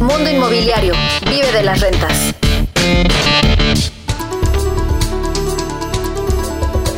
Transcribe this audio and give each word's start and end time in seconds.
Mundo 0.00 0.28
Inmobiliario. 0.28 0.92
Vive 1.30 1.52
de 1.52 1.62
las 1.62 1.80
rentas. 1.80 2.34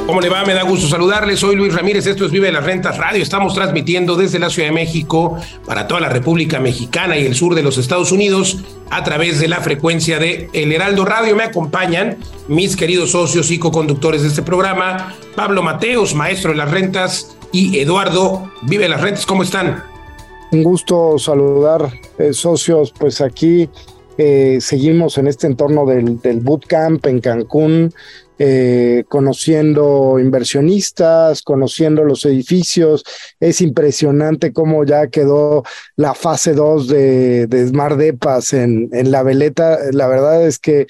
¿Cómo 0.06 0.22
le 0.22 0.30
va? 0.30 0.45
Me 0.46 0.54
da 0.54 0.62
gusto 0.62 0.88
saludarles. 0.88 1.40
Soy 1.40 1.56
Luis 1.56 1.74
Ramírez. 1.74 2.06
Esto 2.06 2.24
es 2.24 2.32
Vive 2.32 2.46
de 2.46 2.53
las 2.53 2.64
Rentas 2.64 2.96
Radio. 2.96 3.22
Estamos 3.22 3.54
transmitiendo 3.54 4.16
desde 4.16 4.38
la 4.38 4.48
Ciudad 4.48 4.69
de 4.69 4.74
México 4.74 5.38
para 5.66 5.87
toda 5.87 6.01
la 6.01 6.08
República 6.08 6.58
Mexicana 6.58 7.19
y 7.19 7.27
el 7.27 7.35
sur 7.35 7.55
de 7.55 7.62
los 7.62 7.77
Estados 7.77 8.12
Unidos 8.12 8.57
a 8.89 9.05
través 9.05 9.41
de 9.41 9.49
la 9.49 9.61
frecuencia 9.61 10.19
de 10.19 10.49
El 10.55 10.73
Heraldo 10.73 11.05
Radio. 11.05 11.37
Me 11.37 11.45
acompañan 11.45 12.17
mis 12.49 12.77
queridos 12.77 13.11
socios 13.11 13.51
y 13.51 13.59
co-conductores 13.59 14.23
de 14.23 14.29
este 14.29 14.41
programa, 14.41 15.15
Pablo 15.37 15.62
Mateos, 15.62 16.15
maestro 16.15 16.53
de 16.53 16.57
las 16.57 16.71
rentas, 16.71 17.37
y 17.53 17.79
Eduardo 17.79 18.51
Vive 18.62 18.85
de 18.85 18.89
las 18.89 19.03
Rentas. 19.03 19.27
¿Cómo 19.27 19.43
están? 19.43 19.89
Un 20.53 20.64
gusto 20.64 21.19
saludar, 21.19 21.93
eh, 22.19 22.33
socios. 22.33 22.93
Pues 22.98 23.20
aquí 23.20 23.69
eh, 24.19 24.59
seguimos 24.61 25.16
en 25.19 25.29
este 25.29 25.47
entorno 25.47 25.87
del, 25.87 26.20
del 26.20 26.41
bootcamp 26.41 27.07
en 27.07 27.20
Cancún. 27.20 27.93
Eh, 28.43 29.05
conociendo 29.09 30.19
inversionistas, 30.19 31.43
conociendo 31.43 32.05
los 32.05 32.24
edificios. 32.24 33.05
Es 33.38 33.60
impresionante 33.60 34.55
cómo 34.55 34.83
ya 34.84 35.09
quedó 35.09 35.62
la 35.97 36.15
fase 36.15 36.55
2 36.55 36.88
de, 36.88 37.46
de 37.48 37.69
Smart 37.69 37.98
Depas 37.98 38.55
en, 38.55 38.88
en 38.93 39.10
la 39.10 39.23
veleta. 39.23 39.79
La 39.93 40.07
verdad 40.09 40.46
es 40.46 40.59
que 40.59 40.87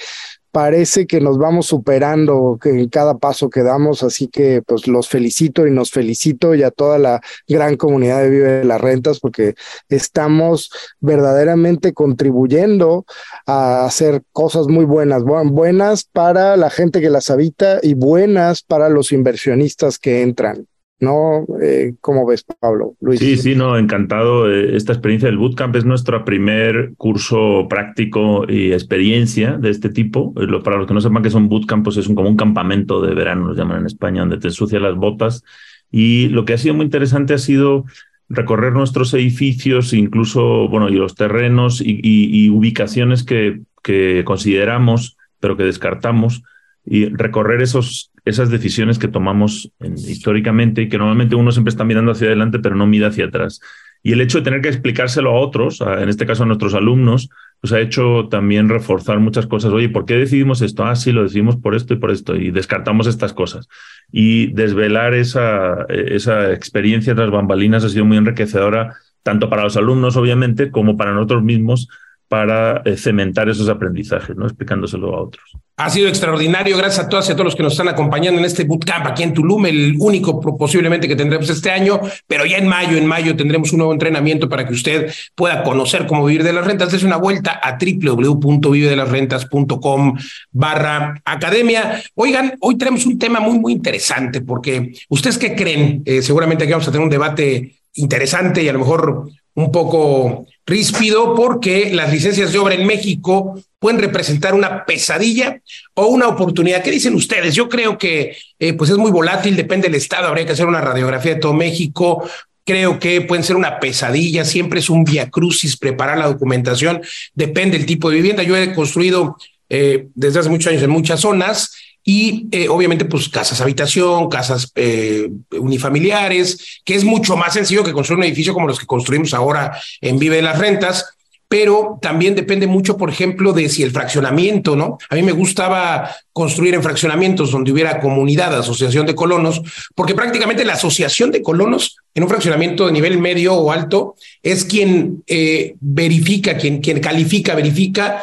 parece 0.53 1.07
que 1.07 1.21
nos 1.21 1.39
vamos 1.39 1.67
superando 1.67 2.59
en 2.65 2.89
cada 2.89 3.19
paso 3.19 3.51
que 3.51 3.63
damos, 3.63 4.03
así 4.03 4.29
que 4.29 4.63
pues 4.63 4.87
los 4.87 5.09
felicito 5.09 5.67
y 5.67 5.71
nos 5.71 5.91
felicito 5.91 6.55
y 6.55 6.63
a 6.63 6.71
toda 6.71 6.99
la 6.99 7.21
gran 7.47 7.77
comunidad 7.77 8.23
de 8.23 8.31
Vive 8.31 8.53
de 8.53 8.65
las 8.65 8.81
Rentas 8.81 9.21
porque 9.21 9.55
estamos 9.89 10.71
verdaderamente 11.01 11.93
contribuyendo 11.93 13.05
a 13.47 13.84
hacer 13.84 14.23
cosas 14.33 14.69
muy 14.69 14.84
buenas, 14.84 15.23
buenas 15.25 16.05
para 16.05 16.57
la 16.57 16.70
gente 16.70 17.01
que 17.01 17.11
las 17.11 17.31
habita 17.31 17.79
y 17.83 17.95
buenas 17.95 18.62
para 18.62 18.89
los 18.89 19.12
inversionistas 19.12 19.98
que 19.98 20.23
entran. 20.23 20.70
¿No? 21.01 21.47
Eh, 21.62 21.95
¿Cómo 22.01 22.27
ves, 22.27 22.45
Pablo? 22.45 22.95
Luis. 23.01 23.19
Sí, 23.19 23.37
sí, 23.37 23.55
no, 23.55 23.77
encantado. 23.77 24.51
Eh, 24.51 24.77
esta 24.77 24.93
experiencia 24.93 25.29
del 25.29 25.39
bootcamp 25.39 25.75
es 25.77 25.84
nuestro 25.84 26.25
primer 26.25 26.92
curso 26.97 27.67
práctico 27.69 28.45
y 28.48 28.73
experiencia 28.73 29.53
de 29.53 29.70
este 29.70 29.89
tipo. 29.89 30.34
Eh, 30.37 30.47
para 30.62 30.77
los 30.77 30.87
que 30.87 30.95
no 30.95 31.01
sepan 31.01 31.23
que 31.23 31.31
son 31.31 31.48
bootcamp, 31.48 31.84
pues 31.84 31.97
es 31.97 32.07
un, 32.07 32.15
como 32.15 32.29
un 32.29 32.37
campamento 32.37 33.01
de 33.01 33.15
verano, 33.15 33.48
nos 33.48 33.57
llaman 33.57 33.81
en 33.81 33.87
España, 33.87 34.20
donde 34.20 34.39
te 34.39 34.48
ensucian 34.48 34.83
las 34.83 34.95
botas. 34.95 35.42
Y 35.91 36.29
lo 36.29 36.45
que 36.45 36.53
ha 36.53 36.59
sido 36.59 36.75
muy 36.75 36.84
interesante 36.84 37.35
ha 37.35 37.39
sido 37.39 37.85
recorrer 38.29 38.73
nuestros 38.75 39.12
edificios, 39.14 39.92
incluso, 39.92 40.69
bueno, 40.69 40.89
y 40.89 40.95
los 40.95 41.17
terrenos 41.17 41.81
y, 41.81 41.98
y 42.03 42.48
ubicaciones 42.51 43.25
que, 43.25 43.62
que 43.83 44.23
consideramos, 44.25 45.17
pero 45.41 45.57
que 45.57 45.64
descartamos, 45.64 46.42
y 46.85 47.07
recorrer 47.07 47.62
esos, 47.62 48.09
esas 48.25 48.51
decisiones 48.51 48.99
que 48.99 49.09
tomamos 49.09 49.73
históricamente 49.81 50.83
y 50.83 50.89
que 50.89 50.99
normalmente 50.99 51.37
uno 51.37 51.53
siempre 51.53 51.71
está 51.71 51.85
mirando 51.85 52.13
hacia 52.13 52.27
adelante, 52.27 52.59
pero 52.59 52.77
no 52.77 52.87
mira 52.87 53.09
hacia 53.09 53.27
atrás. 53.27 53.61
Y 54.03 54.13
el 54.13 54.21
hecho 54.21 54.39
de 54.39 54.45
tener 54.45 54.63
que 54.63 54.69
explicárselo 54.69 55.31
a 55.31 55.39
otros, 55.39 55.81
en 55.83 56.09
este 56.09 56.25
caso 56.25 56.45
a 56.45 56.47
nuestros 56.47 56.75
alumnos, 56.75 57.29
pues 57.61 57.73
ha 57.75 57.81
hecho 57.81 58.29
también 58.31 58.69
reforzar 58.71 59.21
muchas 59.21 59.47
cosas. 59.47 59.73
Oye, 59.73 59.91
¿por 59.91 60.07
qué 60.07 60.17
decidimos 60.17 60.63
esto? 60.63 60.85
Ah, 60.85 60.97
sí, 60.97 61.13
lo 61.13 61.23
decidimos 61.23 61.57
por 61.57 61.75
esto 61.75 61.93
y 61.93 61.98
por 61.98 62.11
esto, 62.11 62.35
y 62.35 62.51
descartamos 62.51 63.07
estas 63.07 63.35
cosas. 63.35 63.69
Y 64.11 64.53
desvelar 64.55 65.13
esa, 65.13 65.85
esa 65.91 66.53
experiencia 66.53 67.15
tras 67.15 67.31
bambalinas 67.31 67.85
ha 67.85 67.91
sido 67.91 68.07
muy 68.07 68.17
enriquecedora, 68.17 68.95
tanto 69.23 69.51
para 69.51 69.65
los 69.65 69.77
alumnos, 69.77 70.17
obviamente, 70.17 70.71
como 70.71 70.97
para 70.97 71.13
nosotros 71.13 71.43
mismos, 71.43 71.89
para 72.31 72.81
eh, 72.84 72.97
cementar 72.97 73.48
esos 73.48 73.69
aprendizajes, 73.69 74.36
¿no? 74.36 74.47
explicándoselo 74.47 75.17
a 75.17 75.23
otros. 75.23 75.50
Ha 75.77 75.91
sido 75.91 76.06
extraordinario, 76.06 76.77
gracias 76.77 77.06
a 77.06 77.09
todas 77.09 77.28
y 77.28 77.33
a 77.33 77.34
todos 77.34 77.47
los 77.47 77.56
que 77.56 77.64
nos 77.64 77.73
están 77.73 77.89
acompañando 77.89 78.39
en 78.39 78.45
este 78.45 78.63
bootcamp 78.63 79.05
aquí 79.05 79.24
en 79.24 79.35
Tulum, 79.35 79.67
el 79.67 79.96
único 79.98 80.41
posiblemente 80.57 81.08
que 81.08 81.17
tendremos 81.17 81.51
este 81.51 81.73
año, 81.73 82.01
pero 82.29 82.46
ya 82.46 82.58
en 82.58 82.68
mayo, 82.68 82.96
en 82.96 83.05
mayo 83.05 83.35
tendremos 83.35 83.73
un 83.73 83.79
nuevo 83.79 83.92
entrenamiento 83.92 84.48
para 84.48 84.64
que 84.64 84.74
usted 84.74 85.13
pueda 85.35 85.64
conocer 85.64 86.07
cómo 86.07 86.24
vivir 86.24 86.45
de 86.45 86.52
las 86.52 86.64
rentas. 86.64 86.95
Es 86.95 87.02
una 87.02 87.17
vuelta 87.17 87.58
a 87.61 87.77
www.vivedelasrentas.com 87.77 90.17
barra 90.52 91.20
academia. 91.24 92.01
Oigan, 92.14 92.55
hoy 92.61 92.79
tenemos 92.79 93.07
un 93.07 93.18
tema 93.18 93.41
muy, 93.41 93.58
muy 93.58 93.73
interesante 93.73 94.41
porque 94.41 94.92
ustedes 95.08 95.36
qué 95.36 95.57
creen, 95.57 96.05
eh, 96.05 96.23
seguramente 96.23 96.62
aquí 96.62 96.70
vamos 96.70 96.86
a 96.86 96.92
tener 96.92 97.05
un 97.05 97.11
debate 97.11 97.74
interesante 97.95 98.62
y 98.62 98.68
a 98.68 98.73
lo 98.73 98.79
mejor 98.79 99.29
un 99.55 99.72
poco 99.72 100.46
ríspido 100.66 101.34
porque 101.34 101.92
las 101.92 102.12
licencias 102.12 102.52
de 102.52 102.58
obra 102.58 102.74
en 102.74 102.86
México 102.86 103.61
pueden 103.78 104.00
representar 104.00 104.55
una 104.55 104.84
pesadilla 104.84 105.61
o 105.94 106.06
una 106.06 106.28
oportunidad. 106.28 106.83
¿Qué 106.83 106.90
dicen 106.90 107.14
ustedes? 107.14 107.55
Yo 107.55 107.68
creo 107.68 107.98
que 107.98 108.36
eh, 108.58 108.72
pues 108.74 108.90
es 108.90 108.96
muy 108.96 109.11
volátil, 109.11 109.56
depende 109.56 109.88
del 109.88 109.96
estado, 109.96 110.28
habría 110.28 110.46
que 110.46 110.52
hacer 110.52 110.66
una 110.66 110.80
radiografía 110.80 111.34
de 111.34 111.40
todo 111.40 111.55
México. 111.55 112.28
Creo 112.64 112.98
que 112.98 113.22
pueden 113.22 113.42
ser 113.42 113.56
una 113.56 113.80
pesadilla, 113.80 114.44
siempre 114.44 114.80
es 114.80 114.90
un 114.90 115.02
via 115.02 115.30
crucis 115.30 115.77
preparar 115.77 116.18
la 116.18 116.28
documentación, 116.28 117.00
depende 117.34 117.78
del 117.78 117.86
tipo 117.86 118.11
de 118.11 118.17
vivienda. 118.17 118.42
Yo 118.42 118.56
he 118.56 118.74
construido 118.74 119.38
eh, 119.68 120.08
desde 120.14 120.40
hace 120.40 120.50
muchos 120.50 120.70
años 120.70 120.82
en 120.82 120.90
muchas 120.90 121.20
zonas 121.20 121.74
y 122.13 122.48
eh, 122.51 122.69
obviamente 122.69 123.05
pues 123.05 123.29
casas 123.29 123.61
habitación, 123.61 124.29
casas 124.29 124.73
eh, 124.75 125.31
unifamiliares, 125.53 126.81
que 126.85 126.97
es 126.97 127.05
mucho 127.05 127.37
más 127.37 127.53
sencillo 127.53 127.85
que 127.85 127.93
construir 127.93 128.19
un 128.19 128.25
edificio 128.25 128.53
como 128.53 128.67
los 128.67 128.81
que 128.81 128.87
construimos 128.87 129.32
ahora 129.32 129.81
en 130.00 130.19
Vive 130.19 130.35
de 130.35 130.43
las 130.43 130.59
Rentas, 130.59 131.06
pero 131.47 132.00
también 132.03 132.35
depende 132.35 132.67
mucho, 132.67 132.97
por 132.97 133.11
ejemplo, 133.11 133.53
de 133.53 133.69
si 133.69 133.85
el 133.85 133.93
fraccionamiento, 133.93 134.75
¿no? 134.75 134.99
A 135.09 135.15
mí 135.15 135.23
me 135.23 135.31
gustaba 135.31 136.11
construir 136.32 136.75
en 136.75 136.82
fraccionamientos 136.82 137.53
donde 137.53 137.71
hubiera 137.71 138.00
comunidad, 138.00 138.59
asociación 138.59 139.06
de 139.06 139.15
colonos, 139.15 139.62
porque 139.94 140.17
prácticamente 140.17 140.65
la 140.65 140.73
asociación 140.73 141.31
de 141.31 141.43
colonos 141.43 141.97
en 142.12 142.25
un 142.25 142.29
fraccionamiento 142.29 142.87
de 142.87 142.93
nivel 142.93 143.19
medio 143.19 143.55
o 143.55 143.71
alto 143.71 144.17
es 144.43 144.65
quien 144.65 145.23
eh, 145.29 145.77
verifica, 145.79 146.56
quien, 146.56 146.81
quien 146.81 146.99
califica, 146.99 147.55
verifica 147.55 148.21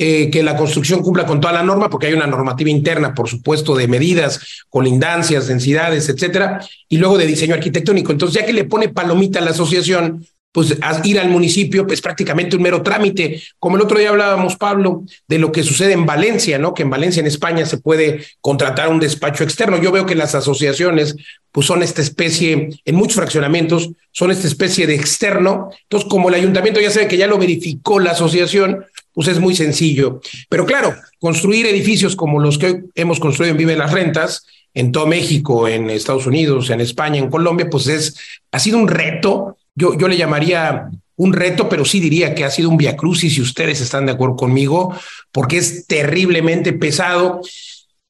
eh, 0.00 0.30
que 0.30 0.44
la 0.44 0.56
construcción 0.56 1.02
cumpla 1.02 1.26
con 1.26 1.40
toda 1.40 1.52
la 1.52 1.64
norma, 1.64 1.90
porque 1.90 2.06
hay 2.06 2.12
una 2.12 2.28
normativa 2.28 2.70
interna, 2.70 3.16
por 3.16 3.28
supuesto, 3.28 3.74
de 3.74 3.88
medidas, 3.88 4.40
colindancias, 4.70 5.48
densidades, 5.48 6.08
etcétera, 6.08 6.64
y 6.88 6.98
luego 6.98 7.18
de 7.18 7.26
diseño 7.26 7.54
arquitectónico. 7.54 8.12
Entonces, 8.12 8.40
ya 8.40 8.46
que 8.46 8.52
le 8.52 8.62
pone 8.62 8.90
palomita 8.90 9.40
a 9.40 9.42
la 9.42 9.50
asociación, 9.50 10.24
pues 10.52 10.76
ir 11.02 11.18
al 11.18 11.28
municipio 11.28 11.84
es 11.90 12.00
prácticamente 12.00 12.54
un 12.54 12.62
mero 12.62 12.80
trámite. 12.82 13.42
Como 13.58 13.74
el 13.74 13.82
otro 13.82 13.98
día 13.98 14.10
hablábamos, 14.10 14.56
Pablo, 14.56 15.02
de 15.26 15.40
lo 15.40 15.50
que 15.50 15.64
sucede 15.64 15.94
en 15.94 16.06
Valencia, 16.06 16.58
¿no? 16.58 16.74
Que 16.74 16.84
en 16.84 16.90
Valencia, 16.90 17.18
en 17.18 17.26
España, 17.26 17.66
se 17.66 17.78
puede 17.78 18.24
contratar 18.40 18.88
un 18.90 19.00
despacho 19.00 19.42
externo. 19.42 19.82
Yo 19.82 19.90
veo 19.90 20.06
que 20.06 20.14
las 20.14 20.36
asociaciones, 20.36 21.16
pues 21.50 21.66
son 21.66 21.82
esta 21.82 22.02
especie, 22.02 22.70
en 22.84 22.94
muchos 22.94 23.16
fraccionamientos, 23.16 23.90
son 24.12 24.30
esta 24.30 24.46
especie 24.46 24.86
de 24.86 24.94
externo. 24.94 25.70
Entonces, 25.82 26.08
como 26.08 26.28
el 26.28 26.36
ayuntamiento 26.36 26.80
ya 26.80 26.90
sabe 26.90 27.08
que 27.08 27.16
ya 27.16 27.26
lo 27.26 27.36
verificó 27.36 28.00
la 28.00 28.12
asociación, 28.12 28.84
pues 29.18 29.26
es 29.26 29.40
muy 29.40 29.56
sencillo. 29.56 30.20
Pero 30.48 30.64
claro, 30.64 30.94
construir 31.18 31.66
edificios 31.66 32.14
como 32.14 32.38
los 32.38 32.56
que 32.56 32.84
hemos 32.94 33.18
construido 33.18 33.50
en 33.50 33.58
Vive 33.58 33.74
las 33.74 33.90
Rentas, 33.90 34.46
en 34.72 34.92
todo 34.92 35.08
México, 35.08 35.66
en 35.66 35.90
Estados 35.90 36.24
Unidos, 36.28 36.70
en 36.70 36.80
España, 36.80 37.18
en 37.18 37.28
Colombia, 37.28 37.66
pues 37.68 37.88
es, 37.88 38.16
ha 38.52 38.60
sido 38.60 38.78
un 38.78 38.86
reto. 38.86 39.56
Yo, 39.74 39.98
yo 39.98 40.06
le 40.06 40.16
llamaría 40.16 40.88
un 41.16 41.32
reto, 41.32 41.68
pero 41.68 41.84
sí 41.84 41.98
diría 41.98 42.32
que 42.32 42.44
ha 42.44 42.50
sido 42.50 42.70
un 42.70 42.76
viacrucis, 42.76 43.34
si 43.34 43.40
ustedes 43.40 43.80
están 43.80 44.06
de 44.06 44.12
acuerdo 44.12 44.36
conmigo, 44.36 44.94
porque 45.32 45.56
es 45.56 45.88
terriblemente 45.88 46.72
pesado. 46.72 47.40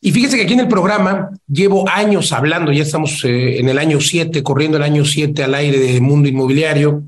Y 0.03 0.13
fíjense 0.13 0.37
que 0.37 0.43
aquí 0.43 0.53
en 0.53 0.61
el 0.61 0.69
programa 0.69 1.31
llevo 1.51 1.89
años 1.89 2.33
hablando, 2.33 2.71
ya 2.71 2.83
estamos 2.83 3.25
eh, 3.25 3.61
en 3.61 3.71
el 3.71 3.79
año 3.79 3.99
7, 3.99 4.43
corriendo 4.43 4.77
el 4.77 4.83
año 4.83 5.07
7 5.07 5.43
al 5.43 5.55
aire 5.55 5.79
de 5.79 6.03
Mundo 6.03 6.29
Inmobiliario, 6.29 7.05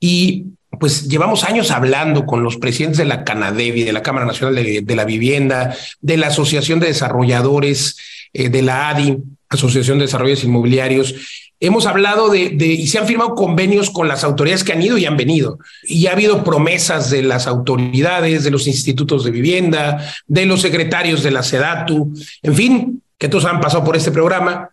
y 0.00 0.46
pues 0.78 1.08
llevamos 1.08 1.44
años 1.44 1.70
hablando 1.70 2.26
con 2.26 2.42
los 2.42 2.56
presidentes 2.56 2.98
de 2.98 3.04
la 3.04 3.24
Canadevi, 3.24 3.84
de 3.84 3.92
la 3.92 4.02
Cámara 4.02 4.26
Nacional 4.26 4.54
de, 4.54 4.96
la 4.96 5.04
Vivienda, 5.04 5.74
de 6.00 6.16
la 6.16 6.28
Asociación 6.28 6.80
de 6.80 6.88
Desarrolladores, 6.88 7.96
eh, 8.32 8.48
de 8.48 8.62
la 8.62 8.88
ADI, 8.88 9.18
Asociación 9.48 9.98
de 9.98 10.06
Desarrolladores 10.06 10.44
Inmobiliarios. 10.44 11.14
Hemos 11.60 11.86
hablado 11.86 12.28
de, 12.28 12.54
y 12.56 12.86
se 12.86 12.98
han 12.98 13.06
firmado 13.06 13.34
convenios 13.34 13.90
con 13.90 14.08
las 14.08 14.24
autoridades 14.24 14.64
que 14.64 14.72
han 14.72 14.82
ido 14.82 14.98
y 14.98 15.06
han 15.06 15.16
venido. 15.16 15.58
Y 15.82 16.06
ha 16.06 16.12
habido 16.12 16.44
promesas 16.44 17.10
de 17.10 17.22
las 17.22 17.46
autoridades, 17.46 18.44
de 18.44 18.50
los 18.50 18.66
institutos 18.66 19.24
de 19.24 19.30
vivienda, 19.30 20.12
de 20.26 20.46
los 20.46 20.60
secretarios 20.60 21.22
de 21.22 21.30
la 21.30 21.42
SEDATU, 21.42 22.12
en 22.42 22.54
fin, 22.54 23.02
que 23.18 23.28
todos 23.28 23.44
han 23.44 23.60
pasado 23.60 23.84
por 23.84 23.96
este 23.96 24.10
programa. 24.10 24.70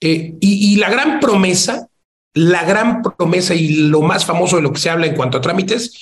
Eh, 0.00 0.34
y 0.40 0.76
la 0.76 0.90
gran 0.90 1.20
promesa 1.20 1.88
la 2.34 2.64
gran 2.64 3.02
promesa 3.02 3.54
y 3.54 3.88
lo 3.88 4.02
más 4.02 4.24
famoso 4.24 4.56
de 4.56 4.62
lo 4.62 4.72
que 4.72 4.80
se 4.80 4.90
habla 4.90 5.06
en 5.06 5.14
cuanto 5.14 5.38
a 5.38 5.40
trámites 5.40 5.92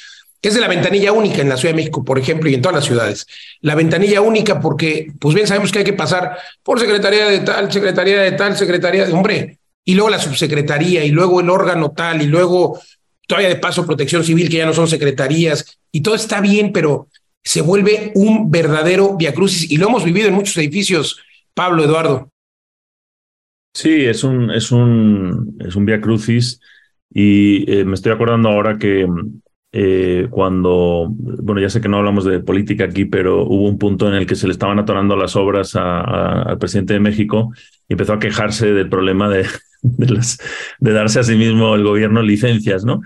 es 0.42 0.54
de 0.54 0.60
la 0.60 0.66
ventanilla 0.66 1.12
única 1.12 1.40
en 1.40 1.48
la 1.48 1.56
Ciudad 1.56 1.72
de 1.72 1.76
México, 1.76 2.04
por 2.04 2.18
ejemplo, 2.18 2.50
y 2.50 2.54
en 2.54 2.62
todas 2.62 2.74
las 2.74 2.84
ciudades. 2.84 3.26
La 3.60 3.76
ventanilla 3.76 4.20
única 4.20 4.60
porque, 4.60 5.12
pues 5.20 5.36
bien, 5.36 5.46
sabemos 5.46 5.70
que 5.70 5.78
hay 5.78 5.84
que 5.84 5.92
pasar 5.92 6.36
por 6.64 6.80
secretaría 6.80 7.26
de 7.26 7.40
tal, 7.40 7.70
secretaría 7.70 8.22
de 8.22 8.32
tal, 8.32 8.56
secretaría 8.56 9.06
de, 9.06 9.12
hombre, 9.12 9.58
y 9.84 9.94
luego 9.94 10.10
la 10.10 10.18
subsecretaría, 10.18 11.04
y 11.04 11.10
luego 11.10 11.40
el 11.40 11.48
órgano 11.48 11.92
tal, 11.92 12.22
y 12.22 12.26
luego 12.26 12.80
todavía 13.28 13.50
de 13.50 13.56
paso 13.56 13.86
protección 13.86 14.24
civil, 14.24 14.48
que 14.48 14.56
ya 14.56 14.66
no 14.66 14.74
son 14.74 14.88
secretarías, 14.88 15.78
y 15.92 16.00
todo 16.00 16.16
está 16.16 16.40
bien, 16.40 16.72
pero 16.72 17.06
se 17.44 17.60
vuelve 17.60 18.10
un 18.16 18.50
verdadero 18.50 19.16
viacrucis 19.16 19.70
y 19.70 19.76
lo 19.76 19.88
hemos 19.88 20.04
vivido 20.04 20.26
en 20.26 20.34
muchos 20.34 20.56
edificios, 20.56 21.18
Pablo 21.54 21.84
Eduardo. 21.84 22.31
Sí, 23.74 24.04
es 24.04 24.22
un, 24.24 24.50
es 24.50 24.70
un, 24.70 25.56
es 25.60 25.76
un 25.76 25.86
viacrucis 25.86 26.60
y 27.10 27.70
eh, 27.70 27.84
me 27.84 27.94
estoy 27.94 28.12
acordando 28.12 28.48
ahora 28.50 28.78
que 28.78 29.06
eh, 29.74 30.28
cuando, 30.30 31.06
bueno, 31.10 31.60
ya 31.60 31.70
sé 31.70 31.80
que 31.80 31.88
no 31.88 31.96
hablamos 31.96 32.26
de 32.26 32.40
política 32.40 32.84
aquí, 32.84 33.06
pero 33.06 33.44
hubo 33.44 33.66
un 33.68 33.78
punto 33.78 34.06
en 34.08 34.14
el 34.14 34.26
que 34.26 34.34
se 34.36 34.46
le 34.46 34.52
estaban 34.52 34.78
atorando 34.78 35.16
las 35.16 35.34
obras 35.34 35.74
al 35.74 36.58
presidente 36.58 36.92
de 36.92 37.00
México 37.00 37.52
y 37.88 37.94
empezó 37.94 38.12
a 38.12 38.18
quejarse 38.18 38.72
del 38.72 38.90
problema 38.90 39.30
de, 39.30 39.46
de, 39.82 40.92
darse 40.92 41.20
a 41.20 41.22
sí 41.22 41.36
mismo 41.36 41.74
el 41.74 41.84
gobierno 41.84 42.22
licencias, 42.22 42.84
¿no? 42.84 43.00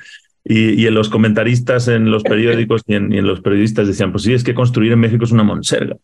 Y, 0.44 0.86
en 0.86 0.94
los 0.94 1.08
comentaristas 1.08 1.88
en 1.88 2.10
los 2.10 2.22
periódicos 2.22 2.82
y 2.86 2.94
en, 2.94 3.26
los 3.26 3.40
periodistas 3.40 3.88
decían, 3.88 4.12
pues 4.12 4.24
sí, 4.24 4.32
es 4.32 4.44
que 4.44 4.54
construir 4.54 4.92
en 4.92 5.00
México 5.00 5.24
es 5.24 5.32
una 5.32 5.42
monserga. 5.42 5.96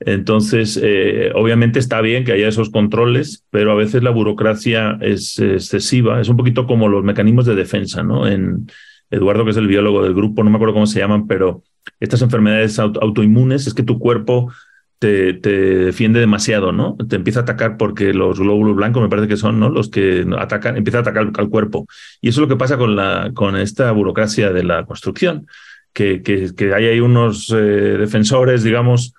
Entonces, 0.00 0.80
eh, 0.82 1.30
obviamente 1.34 1.78
está 1.78 2.00
bien 2.00 2.24
que 2.24 2.32
haya 2.32 2.48
esos 2.48 2.70
controles, 2.70 3.44
pero 3.50 3.72
a 3.72 3.74
veces 3.74 4.02
la 4.02 4.10
burocracia 4.10 4.98
es 5.02 5.38
excesiva. 5.38 6.20
Es 6.20 6.28
un 6.28 6.38
poquito 6.38 6.66
como 6.66 6.88
los 6.88 7.04
mecanismos 7.04 7.44
de 7.44 7.54
defensa, 7.54 8.02
¿no? 8.02 8.26
En 8.26 8.66
Eduardo, 9.10 9.44
que 9.44 9.50
es 9.50 9.56
el 9.56 9.66
biólogo 9.66 10.02
del 10.02 10.14
grupo, 10.14 10.42
no 10.42 10.50
me 10.50 10.56
acuerdo 10.56 10.74
cómo 10.74 10.86
se 10.86 11.00
llaman, 11.00 11.26
pero 11.26 11.62
estas 11.98 12.22
enfermedades 12.22 12.78
autoinmunes 12.78 13.66
es 13.66 13.74
que 13.74 13.82
tu 13.82 13.98
cuerpo 13.98 14.50
te, 14.98 15.32
defiende 15.32 16.20
demasiado, 16.20 16.72
¿no? 16.72 16.96
Te 17.08 17.16
empieza 17.16 17.40
a 17.40 17.42
atacar 17.42 17.76
porque 17.76 18.14
los 18.14 18.38
glóbulos 18.38 18.76
blancos 18.76 19.02
me 19.02 19.08
parece 19.08 19.28
que 19.28 19.36
son, 19.36 19.58
¿no? 19.58 19.68
Los 19.68 19.90
que 19.90 20.26
atacan, 20.38 20.76
empieza 20.76 20.98
a 20.98 21.00
atacar 21.00 21.30
al 21.36 21.48
cuerpo. 21.48 21.86
Y 22.20 22.28
eso 22.28 22.40
es 22.40 22.48
lo 22.48 22.54
que 22.54 22.58
pasa 22.58 22.78
con, 22.78 22.96
la, 22.96 23.32
con 23.34 23.56
esta 23.56 23.90
burocracia 23.92 24.52
de 24.52 24.62
la 24.62 24.84
construcción, 24.84 25.46
que, 25.92 26.22
que, 26.22 26.54
que 26.54 26.74
hay 26.74 26.86
ahí 26.86 27.00
unos 27.00 27.50
eh, 27.50 27.56
defensores, 27.98 28.62
digamos, 28.62 29.14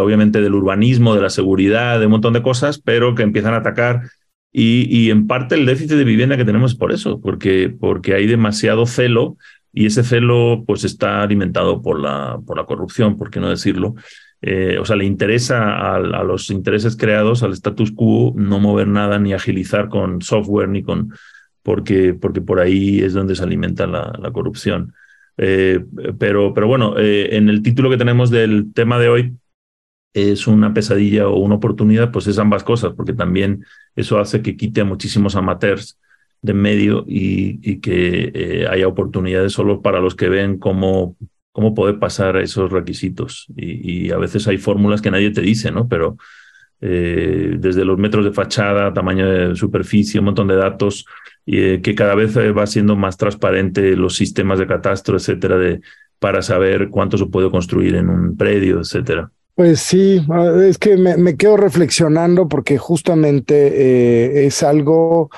obviamente 0.00 0.40
del 0.40 0.54
urbanismo, 0.54 1.14
de 1.14 1.22
la 1.22 1.30
seguridad, 1.30 1.98
de 1.98 2.06
un 2.06 2.12
montón 2.12 2.32
de 2.32 2.42
cosas, 2.42 2.78
pero 2.78 3.14
que 3.14 3.22
empiezan 3.22 3.54
a 3.54 3.58
atacar. 3.58 4.02
Y, 4.52 4.86
y 4.88 5.10
en 5.10 5.26
parte 5.26 5.56
el 5.56 5.66
déficit 5.66 5.96
de 5.96 6.04
vivienda 6.04 6.36
que 6.36 6.44
tenemos 6.44 6.72
es 6.72 6.78
por 6.78 6.92
eso, 6.92 7.20
porque, 7.20 7.74
porque 7.78 8.14
hay 8.14 8.26
demasiado 8.26 8.86
celo 8.86 9.36
y 9.72 9.86
ese 9.86 10.04
celo 10.04 10.62
pues 10.66 10.84
está 10.84 11.22
alimentado 11.22 11.82
por 11.82 12.00
la, 12.00 12.38
por 12.46 12.56
la 12.56 12.64
corrupción, 12.64 13.16
por 13.16 13.30
qué 13.30 13.40
no 13.40 13.50
decirlo. 13.50 13.96
Eh, 14.40 14.78
o 14.78 14.84
sea, 14.84 14.94
le 14.96 15.04
interesa 15.04 15.94
a, 15.94 15.98
los 15.98 16.50
intereses 16.50 16.96
creados, 16.96 17.42
al 17.42 17.52
status 17.52 17.90
quo, 17.92 18.32
no 18.36 18.60
mover 18.60 18.86
nada 18.86 19.18
ni 19.18 19.32
agilizar 19.32 19.88
con 19.88 20.22
software 20.22 20.68
ni 20.68 20.82
con, 20.82 21.14
porque, 21.62 22.14
porque 22.14 22.40
por 22.42 22.60
ahí 22.60 23.00
es 23.00 23.14
donde 23.14 23.34
se 23.34 23.42
alimenta 23.42 23.86
la, 23.86 24.30
corrupción. 24.32 24.92
Eh, 25.36 25.84
pero, 26.18 26.54
pero 26.54 26.66
bueno, 26.66 26.98
eh, 26.98 27.36
en 27.36 27.48
el 27.48 27.62
título 27.62 27.90
que 27.90 27.96
tenemos 27.96 28.30
del 28.30 28.72
tema 28.72 28.98
de 28.98 29.08
hoy, 29.08 29.32
es 30.12 30.46
una 30.46 30.72
pesadilla 30.72 31.28
o 31.28 31.38
una 31.38 31.56
oportunidad, 31.56 32.12
pues 32.12 32.28
es 32.28 32.38
ambas 32.38 32.62
cosas, 32.62 32.92
porque 32.96 33.12
también 33.12 33.64
eso 33.96 34.20
hace 34.20 34.42
que 34.42 34.56
quite 34.56 34.82
a 34.82 34.84
muchísimos 34.84 35.34
amateurs 35.34 35.98
de 36.40 36.54
medio 36.54 37.04
y, 37.08 37.80
que 37.80 38.66
haya 38.70 38.86
oportunidades 38.86 39.52
solo 39.52 39.82
para 39.82 40.00
los 40.00 40.14
que 40.14 40.28
ven 40.28 40.58
cómo 40.58 41.16
cómo 41.54 41.72
poder 41.72 42.00
pasar 42.00 42.36
esos 42.38 42.72
requisitos. 42.72 43.46
Y, 43.56 44.10
a 44.10 44.18
veces 44.18 44.48
hay 44.48 44.58
fórmulas 44.58 45.00
que 45.00 45.12
nadie 45.12 45.30
te 45.30 45.40
dice, 45.40 45.70
¿no? 45.70 45.86
Pero 45.88 46.16
eh, 46.80 47.54
desde 47.60 47.84
los 47.84 47.96
metros 47.96 48.24
de 48.24 48.32
fachada, 48.32 48.92
tamaño 48.92 49.30
de 49.30 49.54
superficie, 49.54 50.18
un 50.18 50.26
montón 50.26 50.48
de 50.48 50.56
datos, 50.56 51.06
y, 51.46 51.58
eh, 51.58 51.80
que 51.82 51.94
cada 51.94 52.14
vez 52.14 52.36
eh, 52.36 52.52
va 52.52 52.66
siendo 52.66 52.96
más 52.96 53.16
transparente 53.16 53.96
los 53.96 54.16
sistemas 54.16 54.58
de 54.58 54.66
catastro, 54.66 55.16
etcétera, 55.16 55.58
de, 55.58 55.80
para 56.18 56.42
saber 56.42 56.88
cuánto 56.90 57.18
se 57.18 57.26
puede 57.26 57.50
construir 57.50 57.96
en 57.96 58.08
un 58.08 58.36
predio, 58.36 58.80
etcétera. 58.80 59.30
Pues 59.54 59.80
sí, 59.80 60.20
es 60.62 60.78
que 60.78 60.96
me, 60.96 61.36
quedo 61.36 61.56
reflexionando 61.56 62.48
porque 62.48 62.76
justamente 62.76 64.46
es 64.46 64.64
algo 64.64 65.30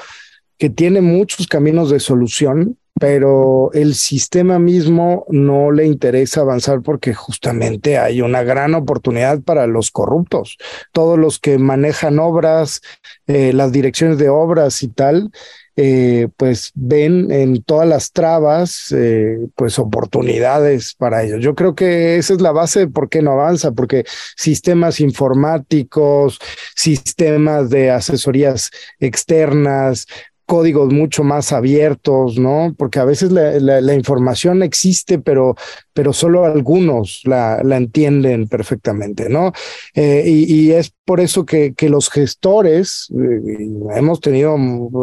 que 0.56 0.70
tiene 0.70 1.03
muchos 1.03 1.47
caminos 1.47 1.91
de 1.91 2.00
solución 2.00 2.79
pero 2.99 3.70
el 3.75 3.94
sistema 3.94 4.59
mismo 4.59 5.26
no 5.29 5.70
le 5.70 5.87
interesa 5.87 6.41
avanzar 6.41 6.81
porque 6.81 7.12
justamente 7.12 7.99
hay 7.99 8.23
una 8.23 8.43
gran 8.43 8.75
oportunidad 8.75 9.43
para 9.43 9.67
los 9.67 9.91
corruptos. 9.91 10.56
Todos 10.93 11.19
los 11.19 11.38
que 11.38 11.59
manejan 11.59 12.19
obras, 12.19 12.81
eh, 13.26 13.52
las 13.52 13.70
direcciones 13.70 14.17
de 14.17 14.31
obras 14.31 14.82
y 14.82 14.88
tal, 14.88 15.31
eh, 15.76 16.28
pues 16.37 16.73
ven 16.75 17.31
en 17.31 17.62
todas 17.62 17.87
las 17.87 18.12
trabas, 18.12 18.93
eh, 18.93 19.38
pues 19.55 19.78
oportunidades 19.78 20.94
para 20.94 21.23
ellos. 21.23 21.40
Yo 21.40 21.55
creo 21.55 21.75
que 21.75 22.17
esa 22.17 22.34
es 22.34 22.40
la 22.40 22.52
base 22.52 22.81
de 22.81 22.88
por 22.88 23.08
qué 23.08 23.20
no 23.20 23.32
avanza, 23.32 23.73
porque 23.73 24.05
sistemas 24.37 25.00
informáticos, 25.00 26.38
sistemas 26.75 27.69
de 27.69 27.90
asesorías 27.90 28.70
externas, 29.00 30.06
códigos 30.46 30.93
mucho 30.93 31.25
más 31.25 31.52
abiertos, 31.52 32.38
¿no? 32.38 32.75
Porque 32.78 33.00
a 33.00 33.05
veces 33.05 33.32
la, 33.32 33.94
información 33.94 34.62
existe, 34.62 35.19
pero, 35.19 35.56
pero 35.93 36.12
solo 36.12 36.44
algunos 36.44 37.20
la, 37.25 37.61
la 37.64 37.76
entienden 37.76 38.49
perfectamente, 38.49 39.28
¿no? 39.28 39.52
Eh, 39.94 40.23
y, 40.26 40.70
es 40.70 40.93
por 41.06 41.20
eso 41.20 41.47
que, 41.47 41.73
que 41.73 41.88
los 41.88 42.11
gestores, 42.11 43.08
eh, 43.17 43.69
hemos 43.94 44.20
tenido, 44.20 44.56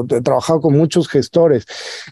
he 0.09 0.21
trabajado 0.21 0.59
con 0.59 0.77
muchos 0.77 1.07
gestores, 1.07 1.65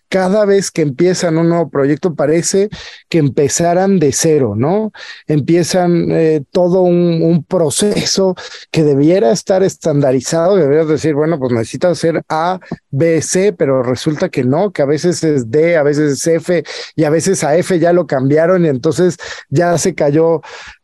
cada 0.07 0.45
vez 0.45 0.71
que 0.71 0.81
empiezan 0.81 1.37
un 1.37 1.49
nuevo 1.49 1.69
proyecto 1.69 2.15
parece 2.15 2.69
que 3.09 3.17
empezaran 3.17 3.99
de 3.99 4.13
cero, 4.13 4.53
¿no? 4.55 4.93
Empiezan 5.27 6.07
eh, 6.11 6.41
todo 6.51 6.83
un, 6.83 7.11
proceso 7.51 8.35
que 8.71 8.83
debiera 8.83 9.31
estar 9.31 9.61
estandarizado, 9.63 10.55
deberías 10.55 10.87
decir, 10.87 11.15
bueno, 11.15 11.37
pues 11.37 11.51
necesitas 11.51 11.91
hacer 11.97 12.23
A, 12.29 12.59
B, 12.91 13.21
C, 13.21 13.51
pero 13.51 13.83
resulta 13.83 14.29
que 14.29 14.43
no, 14.43 14.71
que 14.71 14.83
a 14.83 14.85
veces 14.85 15.23
es 15.23 15.51
D, 15.51 15.75
a 15.75 15.83
veces 15.83 16.13
es 16.13 16.27
F 16.27 16.63
y 16.95 17.03
a 17.03 17.09
veces 17.09 17.43
a 17.43 17.57
F 17.57 17.77
ya 17.79 17.91
lo 17.91 18.07
cambiaron 18.07 18.65
y 18.65 18.69
entonces 18.69 19.17
ya 19.49 19.77
se 19.77 19.95
cayó 19.95 20.41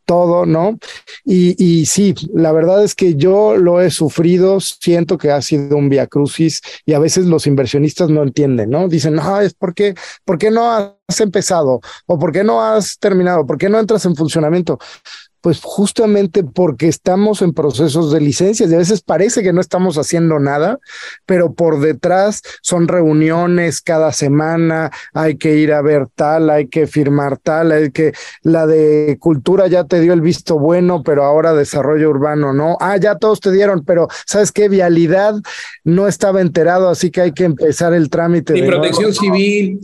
todo, 0.08 0.46
¿no? 0.46 0.80
Y, 1.26 1.62
y, 1.64 1.86
sí, 1.86 2.16
la 2.34 2.54
verdad 2.54 2.84
es 2.84 2.96
que 2.96 3.16
yo 3.16 3.58
lo 3.58 3.82
he 3.82 3.92
sufrido, 3.92 4.60
siento 4.62 5.18
que 5.18 5.32
ha 5.32 5.42
sido 5.42 5.76
un 5.78 5.90
viacrucis 5.90 6.62
y 6.86 6.94
a 6.94 7.00
veces 7.00 7.26
los 7.26 7.46
inversionistas 7.46 8.10
no 8.10 8.24
entienden, 8.24 8.70
¿no? 8.70 8.88
Dicen, 8.88 9.16
no, 9.16 9.42
es 9.42 9.54
porque, 9.54 9.96
¿por 10.24 10.38
qué 10.38 10.50
no 10.50 10.72
has 10.72 11.20
empezado? 11.20 11.82
¿O 12.06 12.18
por 12.18 12.32
qué 12.32 12.44
no 12.44 12.64
has 12.64 12.98
terminado? 12.98 13.46
¿Por 13.46 13.58
qué 13.58 13.70
no 13.70 13.80
entras 13.80 14.06
en 14.06 14.16
funcionamiento? 14.16 14.80
Pues 15.48 15.62
justamente 15.64 16.44
porque 16.44 16.90
estamos 16.90 17.42
en 17.42 17.54
procesos 17.54 18.12
de 18.12 18.20
licencias 18.20 18.70
y 18.70 18.76
a 18.76 18.80
veces 18.80 19.02
parece 19.02 19.42
que 19.44 19.54
no 19.54 19.62
estamos 19.62 19.98
haciendo 19.98 20.40
nada, 20.40 20.78
pero 21.26 21.54
por 21.54 21.80
detrás 21.80 22.42
son 22.62 22.90
reuniones 22.90 23.80
cada 23.80 24.12
semana, 24.12 24.92
hay 25.14 25.38
que 25.38 25.56
ir 25.56 25.72
a 25.72 25.82
ver 25.82 26.08
tal, 26.14 26.50
hay 26.50 26.68
que 26.68 26.86
firmar 26.86 27.38
tal, 27.38 27.72
hay 27.72 27.92
que 27.92 28.12
la 28.42 28.68
de 28.68 29.16
cultura 29.22 29.68
ya 29.68 29.86
te 29.86 30.02
dio 30.02 30.12
el 30.12 30.20
visto 30.20 30.60
bueno, 30.60 31.02
pero 31.02 31.24
ahora 31.24 31.54
desarrollo 31.54 32.10
urbano 32.10 32.52
no. 32.52 32.76
Ah, 32.82 32.98
ya 32.98 33.16
todos 33.16 33.40
te 33.40 33.50
dieron, 33.50 33.86
pero 33.86 34.10
¿sabes 34.26 34.52
qué? 34.52 34.68
Vialidad 34.68 35.36
no 35.86 36.10
estaba 36.10 36.42
enterado, 36.42 36.90
así 36.90 37.10
que 37.10 37.22
hay 37.22 37.32
que 37.32 37.46
empezar 37.46 37.94
el 37.94 38.10
trámite. 38.10 38.58
Y 38.58 38.64
protección 38.64 39.14
civil, 39.14 39.80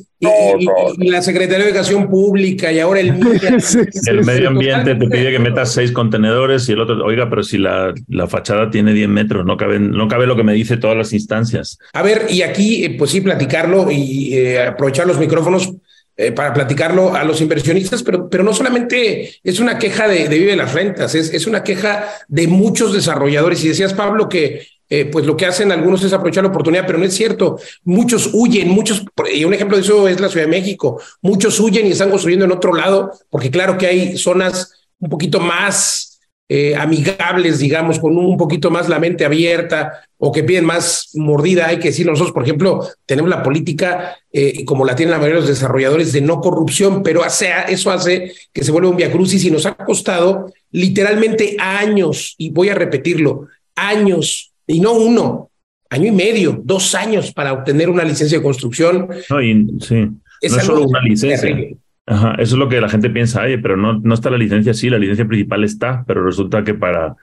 y, 0.97 1.09
la 1.09 1.21
Secretaría 1.21 1.65
de 1.65 1.71
Educación 1.71 2.09
Pública 2.09 2.71
y 2.71 2.79
ahora 2.79 2.99
el, 2.99 3.09
el 4.07 4.25
medio 4.25 4.49
ambiente 4.49 4.95
te 4.95 5.07
pide 5.07 5.31
que 5.31 5.39
metas 5.39 5.73
seis 5.73 5.91
contenedores 5.91 6.67
y 6.69 6.73
el 6.73 6.81
otro, 6.81 7.03
oiga, 7.03 7.29
pero 7.29 7.43
si 7.43 7.57
la, 7.57 7.93
la 8.07 8.27
fachada 8.27 8.69
tiene 8.69 8.93
10 8.93 9.09
metros, 9.09 9.45
no 9.45 9.57
cabe, 9.57 9.79
no 9.79 10.07
cabe 10.07 10.27
lo 10.27 10.35
que 10.35 10.43
me 10.43 10.53
dice 10.53 10.77
todas 10.77 10.97
las 10.97 11.13
instancias. 11.13 11.77
A 11.93 12.01
ver, 12.01 12.27
y 12.29 12.41
aquí, 12.41 12.85
eh, 12.85 12.95
pues 12.97 13.11
sí, 13.11 13.21
platicarlo 13.21 13.91
y 13.91 14.33
eh, 14.33 14.67
aprovechar 14.67 15.07
los 15.07 15.19
micrófonos 15.19 15.73
eh, 16.15 16.31
para 16.31 16.53
platicarlo 16.53 17.15
a 17.15 17.23
los 17.23 17.41
inversionistas, 17.41 18.03
pero, 18.03 18.29
pero 18.29 18.43
no 18.43 18.53
solamente 18.53 19.35
es 19.43 19.59
una 19.59 19.79
queja 19.79 20.07
de, 20.07 20.27
de 20.27 20.37
Vive 20.37 20.55
las 20.55 20.73
Rentas, 20.73 21.15
es, 21.15 21.33
es 21.33 21.47
una 21.47 21.63
queja 21.63 22.07
de 22.27 22.47
muchos 22.47 22.93
desarrolladores. 22.93 23.63
Y 23.63 23.69
decías, 23.69 23.93
Pablo, 23.93 24.29
que 24.29 24.67
eh, 24.89 25.05
pues 25.05 25.25
lo 25.25 25.35
que 25.35 25.45
hacen 25.45 25.71
algunos 25.71 26.03
es 26.03 26.13
aprovechar 26.13 26.43
la 26.43 26.49
oportunidad, 26.49 26.85
pero 26.85 26.99
no 26.99 27.05
es 27.05 27.13
cierto. 27.13 27.57
Muchos 27.83 28.29
huyen, 28.33 28.69
muchos, 28.69 29.03
y 29.33 29.43
un 29.43 29.53
ejemplo 29.53 29.77
de 29.77 29.83
eso 29.83 30.07
es 30.07 30.19
la 30.19 30.29
Ciudad 30.29 30.45
de 30.45 30.51
México. 30.51 31.01
Muchos 31.21 31.59
huyen 31.59 31.87
y 31.87 31.91
están 31.91 32.09
construyendo 32.09 32.45
en 32.45 32.51
otro 32.51 32.73
lado, 32.73 33.11
porque 33.29 33.49
claro 33.49 33.77
que 33.77 33.87
hay 33.87 34.17
zonas 34.17 34.71
un 34.99 35.09
poquito 35.09 35.39
más 35.39 36.13
eh, 36.49 36.75
amigables, 36.75 37.57
digamos, 37.57 37.99
con 37.99 38.17
un 38.17 38.37
poquito 38.37 38.69
más 38.69 38.87
la 38.87 38.99
mente 38.99 39.25
abierta 39.25 40.05
o 40.17 40.31
que 40.31 40.43
piden 40.43 40.65
más 40.65 41.09
mordida. 41.15 41.67
Hay 41.67 41.79
que 41.79 41.87
decir, 41.87 42.05
nosotros, 42.05 42.33
por 42.33 42.43
ejemplo, 42.43 42.87
tenemos 43.05 43.29
la 43.29 43.41
política, 43.41 44.17
eh, 44.31 44.63
como 44.63 44.85
la 44.85 44.95
tienen 44.95 45.11
la 45.11 45.17
mayoría 45.17 45.41
de 45.41 45.47
los 45.47 45.49
desarrolladores, 45.49 46.13
de 46.13 46.21
no 46.21 46.41
corrupción, 46.41 47.01
pero 47.01 47.23
eso 47.25 47.91
hace 47.91 48.33
que 48.53 48.63
se 48.63 48.71
vuelva 48.71 48.89
un 48.89 48.97
viacrucis 48.97 49.43
y 49.45 49.51
nos 49.51 49.65
ha 49.65 49.75
costado 49.75 50.53
literalmente 50.69 51.55
años, 51.59 52.35
y 52.37 52.51
voy 52.51 52.69
a 52.69 52.75
repetirlo, 52.75 53.47
años 53.75 54.52
y 54.67 54.79
no 54.79 54.93
uno, 54.93 55.49
año 55.89 56.07
y 56.07 56.11
medio, 56.11 56.61
dos 56.63 56.95
años 56.95 57.31
para 57.33 57.53
obtener 57.53 57.89
una 57.89 58.03
licencia 58.03 58.37
de 58.37 58.43
construcción. 58.43 59.07
No, 59.29 59.41
y, 59.41 59.67
sí, 59.81 59.95
no 59.95 60.19
es 60.41 60.53
solo 60.63 60.85
una 60.85 61.01
licencia. 61.01 61.55
Ajá, 62.05 62.33
eso 62.33 62.55
es 62.55 62.59
lo 62.59 62.67
que 62.67 62.81
la 62.81 62.89
gente 62.89 63.09
piensa, 63.09 63.43
oye, 63.43 63.59
pero 63.59 63.77
no, 63.77 63.99
no 63.99 64.13
está 64.13 64.29
la 64.29 64.37
licencia, 64.37 64.73
sí, 64.73 64.89
la 64.89 64.97
licencia 64.97 65.25
principal 65.25 65.63
está, 65.63 66.03
pero 66.05 66.25
resulta 66.25 66.63
que 66.63 66.73
para, 66.73 67.15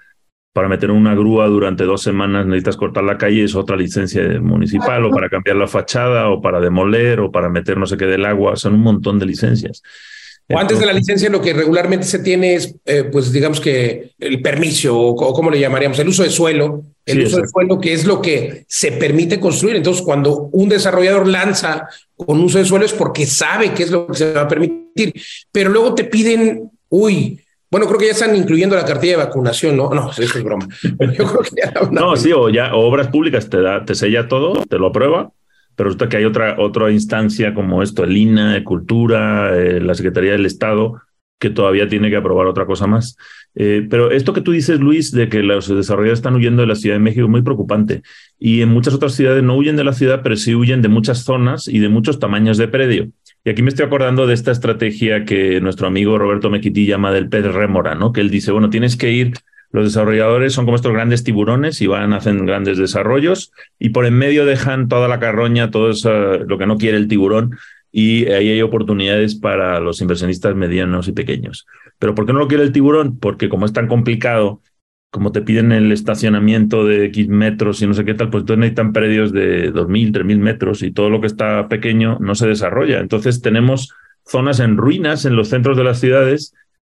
para 0.55 0.69
meter 0.69 0.91
una 0.91 1.15
grúa 1.15 1.49
durante 1.49 1.85
dos 1.85 2.03
semanas 2.03 2.47
necesitas 2.47 2.79
cortar 2.79 3.05
la 3.05 3.19
calle, 3.19 3.45
es 3.45 3.55
otra 3.55 3.77
licencia 3.77 4.23
municipal, 4.41 5.05
o 5.05 5.11
para 5.11 5.29
cambiar 5.29 5.57
la 5.57 5.67
fachada, 5.67 6.31
o 6.31 6.41
para 6.41 6.61
demoler, 6.61 7.21
o 7.21 7.31
para 7.31 7.51
meter 7.51 7.77
no 7.77 7.85
sé 7.85 7.99
qué 7.99 8.07
del 8.07 8.25
agua, 8.25 8.57
son 8.57 8.75
un 8.75 8.81
montón 8.81 9.19
de 9.19 9.27
licencias. 9.27 9.83
O 10.53 10.59
antes 10.59 10.81
de 10.81 10.87
la 10.87 10.93
licencia 10.93 11.31
lo 11.31 11.41
que 11.41 11.53
regularmente 11.53 12.07
se 12.07 12.19
tiene 12.19 12.55
es, 12.55 12.75
eh, 12.85 13.05
pues 13.05 13.31
digamos 13.33 13.61
que 13.61 14.11
el 14.19 14.43
permiso, 14.43 14.99
o, 14.99 15.33
cómo 15.33 15.51
le 15.51 15.61
llamaríamos, 15.61 15.99
el 16.01 16.09
uso 16.09 16.25
de 16.25 16.31
suelo, 16.31 16.83
el 17.07 17.25
uso 17.25 17.37
de 17.41 17.49
suelo 17.49 17.79
que 17.81 17.93
es 17.93 18.05
lo 18.05 18.21
que 18.21 18.65
se 18.67 18.93
permite 18.93 19.39
construir. 19.39 19.77
Entonces, 19.77 20.03
cuando 20.03 20.49
un 20.53 20.69
desarrollador 20.69 21.29
lanza 21.29 21.87
con 22.17 22.41
uso 22.41 22.59
de 22.59 22.65
suelo 22.65 22.85
es 22.85 22.93
porque 22.93 23.27
sabe 23.27 23.73
qué 23.73 23.85
es 23.85 23.91
lo 23.91 24.09
que 24.09 24.15
se 24.15 24.33
va 24.33 24.43
a 24.43 24.49
permitir, 24.49 25.15
pero 25.53 25.71
luego 25.71 25.95
te 25.95 26.05
piden, 26.05 26.69
uy, 26.89 27.41
bueno, 27.71 27.87
creo 27.87 27.99
que 28.01 28.07
ya 28.07 28.13
están 28.13 28.35
incluyendo 28.35 28.75
la 28.75 28.85
cartilla 28.85 29.13
de 29.13 29.25
vacunación, 29.25 29.77
¿no? 29.77 29.91
No, 29.91 30.11
eso 30.11 30.23
es 30.23 30.43
broma. 30.43 30.67
Yo 30.83 31.27
creo 31.27 31.43
que 31.43 31.51
ya 31.63 31.73
no, 31.93 32.17
sí, 32.17 32.33
o 32.33 32.49
ya 32.49 32.75
obras 32.75 33.07
públicas 33.07 33.49
te 33.49 33.63
da, 33.63 33.85
te 33.85 33.95
sella 33.95 34.27
todo, 34.27 34.65
te 34.65 34.79
lo 34.79 34.89
aprueba 34.89 35.31
pero 35.81 35.89
resulta 35.89 36.11
que 36.11 36.19
hay 36.19 36.27
otra, 36.27 36.57
otra 36.59 36.91
instancia 36.91 37.55
como 37.55 37.83
esto, 37.83 38.05
el 38.05 38.15
INA, 38.15 38.53
de 38.53 38.63
Cultura, 38.63 39.59
eh, 39.59 39.81
la 39.81 39.95
Secretaría 39.95 40.33
del 40.33 40.45
Estado, 40.45 41.01
que 41.39 41.49
todavía 41.49 41.89
tiene 41.89 42.11
que 42.11 42.17
aprobar 42.17 42.47
otra 42.49 42.67
cosa 42.67 42.87
más. 42.87 43.17
Eh, 43.55 43.87
pero 43.89 44.11
esto 44.11 44.35
que 44.35 44.43
tú 44.43 44.53
dices, 44.53 44.79
Luis, 44.79 45.11
de 45.11 45.31
que 45.31 45.43
los 45.43 45.75
desarrolladores 45.75 46.19
están 46.19 46.35
huyendo 46.35 46.61
de 46.61 46.69
la 46.69 46.75
Ciudad 46.75 46.97
de 46.97 47.01
México 47.01 47.25
es 47.25 47.31
muy 47.31 47.41
preocupante. 47.41 48.03
Y 48.39 48.61
en 48.61 48.69
muchas 48.69 48.93
otras 48.93 49.15
ciudades 49.15 49.43
no 49.43 49.57
huyen 49.57 49.77
de 49.77 49.85
la 49.85 49.95
ciudad, 49.95 50.21
pero 50.23 50.37
sí 50.37 50.55
huyen 50.55 50.83
de 50.83 50.89
muchas 50.89 51.25
zonas 51.25 51.67
y 51.67 51.79
de 51.79 51.89
muchos 51.89 52.19
tamaños 52.19 52.59
de 52.59 52.69
predio. 52.69 53.09
Y 53.43 53.49
aquí 53.49 53.63
me 53.63 53.71
estoy 53.71 53.87
acordando 53.87 54.27
de 54.27 54.35
esta 54.35 54.51
estrategia 54.51 55.25
que 55.25 55.63
nuestro 55.63 55.87
amigo 55.87 56.19
Roberto 56.19 56.51
Mequití 56.51 56.85
llama 56.85 57.11
del 57.11 57.31
pez 57.31 57.47
rémora, 57.47 57.95
¿no? 57.95 58.13
Que 58.13 58.21
él 58.21 58.29
dice, 58.29 58.53
bueno, 58.53 58.69
tienes 58.69 58.99
que 58.99 59.13
ir 59.13 59.33
los 59.73 59.85
desarrolladores 59.85 60.53
son 60.53 60.65
como 60.65 60.77
estos 60.77 60.93
grandes 60.93 61.23
tiburones 61.23 61.81
y 61.81 61.87
van, 61.87 62.13
hacen 62.13 62.45
grandes 62.45 62.79
desarrollos 62.79 63.53
y 63.79 63.91
por 63.91 64.05
en 64.05 64.15
medio 64.15 64.45
dejan 64.45 64.89
toda 64.89 65.07
la 65.09 65.21
carroña, 65.21 65.71
todo 65.71 65.91
eso, 65.91 66.11
lo 66.39 66.59
que 66.59 66.67
no 66.67 66.77
quiere 66.77 66.97
el 66.97 67.09
tiburón 67.09 67.57
y 67.93 68.27
ahí 68.27 68.51
hay 68.51 68.63
oportunidades 68.63 69.35
para 69.35 69.81
los 69.81 70.01
inversionistas 70.01 70.55
medianos 70.55 71.09
y 71.09 71.13
pequeños. 71.13 71.67
Pero 71.99 72.15
¿por 72.15 72.27
qué 72.27 72.33
no 72.33 72.41
lo 72.41 72.49
quiere 72.49 72.65
el 72.65 72.73
tiburón? 72.73 73.19
Porque 73.19 73.49
como 73.49 73.67
es 73.67 73.73
tan 73.73 73.89
complicado, 73.89 74.61
como 75.11 75.33
te 75.33 75.43
piden 75.43 75.73
el 75.73 75.91
estacionamiento 75.91 76.85
de 76.85 77.07
X 77.07 77.29
metros 77.29 77.83
y 77.83 77.87
no 77.87 77.95
sé 77.95 78.05
qué 78.05 78.15
tal, 78.15 78.31
pues 78.31 78.43
entonces 78.43 78.61
necesitan 78.61 78.93
predios 78.93 79.33
de 79.33 79.73
2.000, 79.73 80.13
3.000 80.13 80.39
metros 80.39 80.83
y 80.83 80.93
todo 80.93 81.11
lo 81.11 81.21
que 81.21 81.27
está 81.27 81.69
pequeño 81.69 82.19
no 82.21 82.35
se 82.35 82.47
desarrolla. 82.47 83.01
Entonces 83.01 83.43
tenemos 83.43 83.93
zonas 84.25 84.61
en 84.61 84.77
ruinas 84.77 85.25
en 85.25 85.35
los 85.35 85.49
centros 85.49 85.77
de 85.77 85.85
las 85.85 85.99
ciudades, 85.99 86.55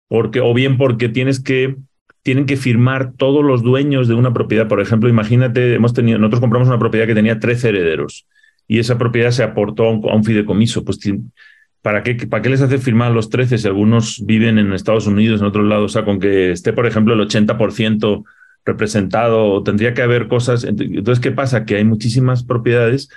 porque, 0.10 0.42
o 0.42 0.54
bien 0.54 0.78
porque 0.78 1.08
tienes 1.08 1.42
que 1.42 1.78
tienen 2.24 2.46
que 2.46 2.58
firmar 2.58 3.14
todos 3.18 3.44
los 3.44 3.64
dueños 3.64 4.08
de 4.08 4.14
una 4.14 4.34
propiedad. 4.34 4.68
Por 4.68 4.82
ejemplo, 4.82 5.10
imagínate, 5.10 5.74
hemos 5.74 5.94
tenido, 5.94 6.20
nosotros 6.20 6.42
compramos 6.42 6.68
una 6.68 6.80
propiedad 6.80 7.08
que 7.08 7.16
tenía 7.16 7.40
13 7.40 7.70
herederos 7.70 8.28
y 8.68 8.80
esa 8.80 8.98
propiedad 8.98 9.32
se 9.32 9.44
aportó 9.44 9.86
a 9.86 10.16
un, 10.16 10.24
fideicomiso. 10.24 10.86
Pues, 10.86 11.00
¿para 11.82 12.04
qué, 12.04 12.16
¿para 12.28 12.42
qué 12.42 12.50
les 12.50 12.62
hace 12.62 12.78
firmar 12.78 13.12
los 13.12 13.30
13 13.30 13.58
si 13.58 13.68
algunos 13.68 14.24
viven 14.26 14.60
en 14.60 14.72
Estados 14.74 15.08
Unidos, 15.08 15.42
en 15.42 15.48
otros 15.48 15.66
lados? 15.66 15.92
O 15.92 15.94
sea, 15.94 16.06
con 16.06 16.20
que 16.20 16.52
esté, 16.52 16.74
por 16.74 16.86
ejemplo, 16.86 17.14
el 17.14 17.28
80% 17.28 18.24
representado, 18.64 19.64
tendría 19.64 19.94
que 19.94 20.04
haber 20.04 20.28
cosas. 20.28 20.64
Entonces, 20.64 21.20
¿qué 21.20 21.32
pasa? 21.32 21.66
Que 21.66 21.78
hay 21.78 21.84
muchísimas 21.84 22.44
propiedades 22.44 23.10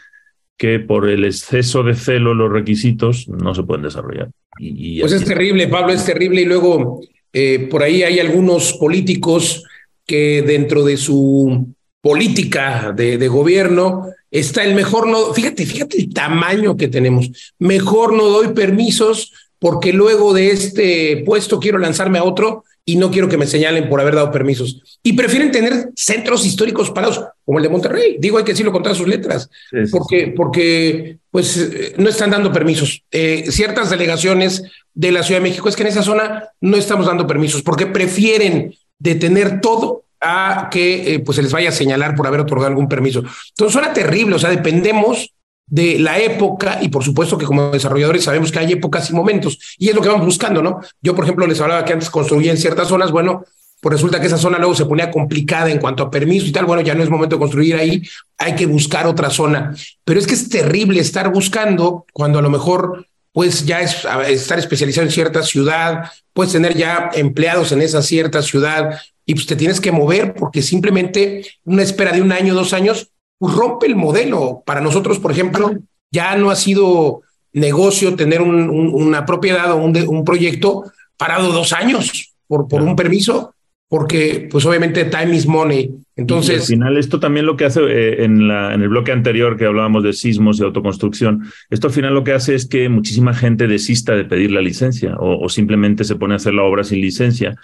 que 0.57 0.79
por 0.79 1.09
el 1.09 1.25
exceso 1.25 1.83
de 1.83 1.95
celo, 1.95 2.33
los 2.33 2.51
requisitos, 2.51 3.29
no 3.29 3.55
se 3.55 3.65
pueden 3.65 3.83
desarrollar. 3.83 4.31
Y, 4.59 5.01
pues 5.01 5.13
es 5.13 5.25
terrible, 5.25 5.69
Pablo, 5.69 5.93
es 5.93 6.05
terrible. 6.05 6.43
Y 6.43 6.47
luego 6.47 7.01
eh, 7.35 7.67
por 7.71 7.83
ahí 7.83 8.05
hay 8.05 8.21
algunos 8.21 8.75
políticos 8.75 9.65
que 10.07 10.43
dentro 10.43 10.85
de 10.85 10.97
su 10.97 11.67
política 12.01 12.93
de, 12.95 13.29
gobierno 13.29 14.09
está 14.31 14.63
el 14.63 14.75
mejor 14.75 15.09
no, 15.09 15.35
fíjate, 15.35 15.67
fíjate 15.67 15.99
el 15.99 16.15
tamaño 16.15 16.77
que 16.77 16.89
tenemos, 16.89 17.53
mejor 17.59 18.13
no 18.13 18.25
doy 18.29 18.49
permisos 18.49 19.33
porque 19.59 19.93
luego 19.93 20.33
de 20.33 20.51
este 20.51 21.23
puesto 21.27 21.59
quiero 21.59 21.79
lanzarme 21.79 22.19
a 22.19 22.25
otro 22.25 22.65
y 22.85 22.97
no 22.97 23.11
quiero 23.11 23.29
que 23.29 23.39
me 23.39 23.47
señalen 23.47 23.89
por 23.89 24.01
haber 24.01 24.15
dado 24.15 24.31
permisos. 24.31 24.99
Y 25.03 25.15
prefieren 25.15 25.51
tener 25.51 25.91
centros 25.97 26.45
históricos 26.45 26.91
parados, 26.91 27.25
como 27.45 27.59
el 27.59 27.63
de 27.63 27.71
Monterrey. 27.71 28.17
Digo, 28.21 28.37
hay 28.37 28.45
que 28.45 28.53
decirlo 28.53 28.73
con 28.73 28.83
todas 28.83 28.99
sus 28.99 29.09
letras, 29.09 29.49
porque, 29.91 30.35
porque 30.37 31.17
pues 31.35 31.57
eh, 31.57 31.95
no 31.99 32.09
están 32.11 32.31
dando 32.31 32.53
permisos. 32.53 33.03
Eh, 33.11 33.47
ciertas 33.51 33.91
delegaciones 33.91 34.63
de 34.95 35.11
la 35.11 35.25
Ciudad 35.25 35.41
de 35.41 35.49
México 35.49 35.69
es 35.69 35.75
que 35.75 35.83
en 35.83 35.89
esa 35.89 36.05
zona 36.05 36.51
no 36.61 36.77
estamos 36.77 37.07
dando 37.07 37.27
permisos, 37.27 37.61
porque 37.61 37.87
prefieren 37.87 38.73
detener 39.01 39.61
todo 39.61 40.05
a 40.21 40.69
que 40.71 41.15
eh, 41.15 41.19
pues 41.19 41.35
se 41.35 41.43
les 41.43 41.51
vaya 41.51 41.71
a 41.71 41.73
señalar 41.73 42.15
por 42.15 42.29
haber 42.29 42.39
otorgado 42.39 42.69
algún 42.69 42.89
permiso. 42.89 43.25
Entonces 43.49 43.73
suena 43.73 43.93
terrible, 43.93 44.37
o 44.37 44.39
sea, 44.39 44.49
dependemos 44.49 45.35
de 45.67 45.99
la 45.99 46.21
época 46.21 46.79
y 46.81 46.89
por 46.89 47.03
supuesto 47.03 47.37
que 47.37 47.47
como 47.47 47.73
desarrolladores 47.73 48.23
sabemos 48.23 48.53
que 48.53 48.61
hay 48.61 48.71
épocas 48.71 49.11
y 49.11 49.13
momentos 49.13 49.59
y 49.77 49.89
es 49.89 49.95
lo 49.97 50.03
que 50.03 50.11
vamos 50.11 50.27
buscando, 50.27 50.63
¿no? 50.63 50.83
Yo, 51.03 51.17
por 51.17 51.25
ejemplo, 51.25 51.49
les 51.49 51.61
hablaba 51.61 51.85
que 51.85 51.95
antes 51.95 52.11
construía 52.11 52.53
en 52.53 52.59
ciertas 52.59 52.87
zonas, 52.87 53.11
bueno, 53.11 53.45
pues 53.85 53.97
resulta 53.97 54.19
que 54.19 54.29
esa 54.29 54.39
zona 54.39 54.57
luego 54.57 54.75
se 54.75 54.87
ponía 54.87 55.11
complicada 55.11 55.71
en 55.71 55.79
cuanto 55.79 56.05
a 56.05 56.11
permiso 56.11 56.47
y 56.47 56.53
tal, 56.53 56.65
bueno, 56.65 56.81
ya 56.81 56.95
no 56.95 57.03
es 57.03 57.11
momento 57.11 57.37
de 57.37 57.41
construir 57.41 57.75
ahí, 57.75 58.03
hay 58.39 58.55
que 58.55 58.65
buscar 58.65 59.07
otra 59.07 59.29
zona. 59.29 59.77
Pero 60.07 60.19
es 60.19 60.27
que 60.27 60.33
es 60.33 60.49
terrible 60.49 61.03
estar 61.03 61.31
buscando 61.31 62.07
cuando 62.15 62.39
a 62.39 62.43
lo 62.43 62.49
mejor 62.49 63.07
pues 63.31 63.67
ya 63.67 63.83
es 63.83 64.07
estar 64.27 64.59
especializado 64.59 65.07
en 65.07 65.13
cierta 65.13 65.43
ciudad, 65.43 66.11
puedes 66.33 66.55
tener 66.55 66.75
ya 66.75 67.11
empleados 67.13 67.73
en 67.73 67.83
esa 67.83 68.01
cierta 68.01 68.41
ciudad 68.41 68.99
y 69.27 69.35
pues 69.35 69.45
te 69.45 69.55
tienes 69.55 69.83
que 69.83 69.93
mover 69.93 70.33
porque 70.33 70.63
simplemente 70.63 71.45
una 71.65 71.83
espera 71.83 72.13
de 72.13 72.23
un 72.23 72.33
año, 72.33 72.55
dos 72.55 72.73
años, 72.73 73.11
pues, 73.39 73.53
rompe 73.53 73.85
el 73.85 73.97
modelo. 73.97 74.63
Para 74.65 74.81
nosotros, 74.81 75.19
por 75.19 75.31
ejemplo, 75.31 75.75
ya 76.11 76.37
no 76.37 76.51
ha 76.51 76.57
sido 76.57 77.21
negocio 77.53 78.17
tener 78.17 78.41
una 78.41 79.27
propiedad 79.27 79.73
o 79.73 79.77
un, 79.77 80.25
proyecto 80.25 80.85
parado 81.19 81.53
dos 81.53 81.75
años 81.75 82.35
por, 82.47 82.67
por 82.67 82.81
un 82.81 82.97
permiso, 82.97 83.54
porque 83.95 84.49
pues 84.51 84.67
obviamente 84.67 85.05
time 85.05 85.37
is 85.37 85.47
money. 85.47 85.95
Entonces, 86.17 86.63
al 86.63 86.67
final 86.67 86.97
esto 86.97 87.21
también 87.21 87.47
lo 87.47 87.57
que 87.57 87.65
hace 87.65 87.81
eh, 87.81 88.25
en, 88.25 88.49
la, 88.49 88.75
en 88.75 88.83
el 88.83 88.89
bloque 88.89 89.13
anterior 89.13 89.57
que 89.57 89.67
hablábamos 89.67 90.03
de 90.03 90.13
sismos 90.13 90.59
y 90.59 90.65
autoconstrucción, 90.65 91.45
esto 91.71 91.87
al 91.87 91.93
final 91.93 92.13
lo 92.13 92.25
que 92.25 92.33
hace 92.33 92.57
es 92.57 92.67
que 92.67 92.89
muchísima 92.89 93.35
gente 93.35 93.69
desista 93.69 94.17
de 94.17 94.25
pedir 94.25 94.51
la 94.51 94.63
licencia 94.63 95.15
o 95.21 95.49
simplemente 95.49 96.03
se 96.03 96.17
pone 96.17 96.35
a 96.35 96.39
hacer 96.39 96.55
la 96.55 96.65
obra 96.65 96.83
sin 96.83 97.01
licencia 97.01 97.55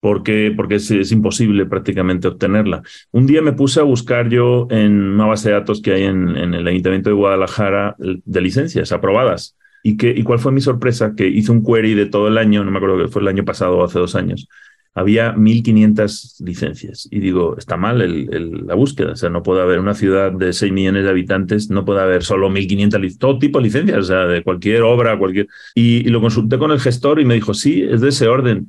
porque, 0.00 0.52
porque 0.54 0.74
es, 0.74 1.12
imposible 1.12 1.64
prácticamente 1.64 2.28
obtenerla. 2.28 2.82
Un 3.10 3.26
día 3.26 3.40
me 3.40 3.54
puse 3.54 3.80
a 3.80 3.84
buscar 3.84 4.28
yo 4.28 4.68
en 4.68 5.00
una 5.14 5.24
base 5.24 5.48
de 5.48 5.54
datos 5.54 5.80
que 5.80 5.94
hay 5.94 6.02
en, 6.02 6.36
en 6.36 6.52
el 6.52 6.68
Ayuntamiento 6.68 7.08
de 7.08 7.16
Guadalajara 7.16 7.96
de 7.98 8.40
licencias 8.42 8.92
aprobadas. 8.92 9.56
¿Y, 9.82 9.96
que, 9.96 10.10
¿Y 10.10 10.24
cuál 10.24 10.40
fue 10.40 10.52
mi 10.52 10.60
sorpresa? 10.60 11.14
Que 11.16 11.26
hice 11.26 11.52
un 11.52 11.64
query 11.64 11.94
de 11.94 12.04
todo 12.04 12.28
el 12.28 12.36
año, 12.36 12.64
no 12.64 12.70
me 12.70 12.76
acuerdo 12.76 12.98
que 12.98 13.08
fue 13.08 13.22
el 13.22 13.28
año 13.28 13.46
pasado 13.46 13.78
o 13.78 13.84
hace 13.84 13.98
dos 13.98 14.14
años, 14.14 14.46
había 14.94 15.34
1.500 15.34 16.44
licencias. 16.44 17.08
Y 17.10 17.20
digo, 17.20 17.56
está 17.56 17.76
mal 17.76 18.02
el, 18.02 18.66
la 18.66 18.74
búsqueda. 18.74 19.12
O 19.12 19.16
sea, 19.16 19.30
no 19.30 19.42
puede 19.42 19.62
haber 19.62 19.78
una 19.78 19.94
ciudad 19.94 20.32
de 20.32 20.52
6 20.52 20.72
millones 20.72 21.04
de 21.04 21.10
habitantes, 21.10 21.70
no 21.70 21.84
puede 21.84 22.00
haber 22.00 22.24
solo 22.24 22.50
1.500, 22.50 23.18
todo 23.18 23.38
tipo 23.38 23.58
de 23.58 23.64
licencias, 23.64 23.98
o 23.98 24.02
sea, 24.02 24.26
de 24.26 24.42
cualquier 24.42 24.82
obra, 24.82 25.18
cualquier... 25.18 25.46
y, 25.74 26.02
lo 26.10 26.20
consulté 26.20 26.58
con 26.58 26.72
el 26.72 26.80
gestor 26.80 27.20
y 27.20 27.24
me 27.24 27.34
dijo, 27.34 27.54
sí, 27.54 27.82
es 27.82 28.00
de 28.00 28.08
ese 28.08 28.28
orden. 28.28 28.68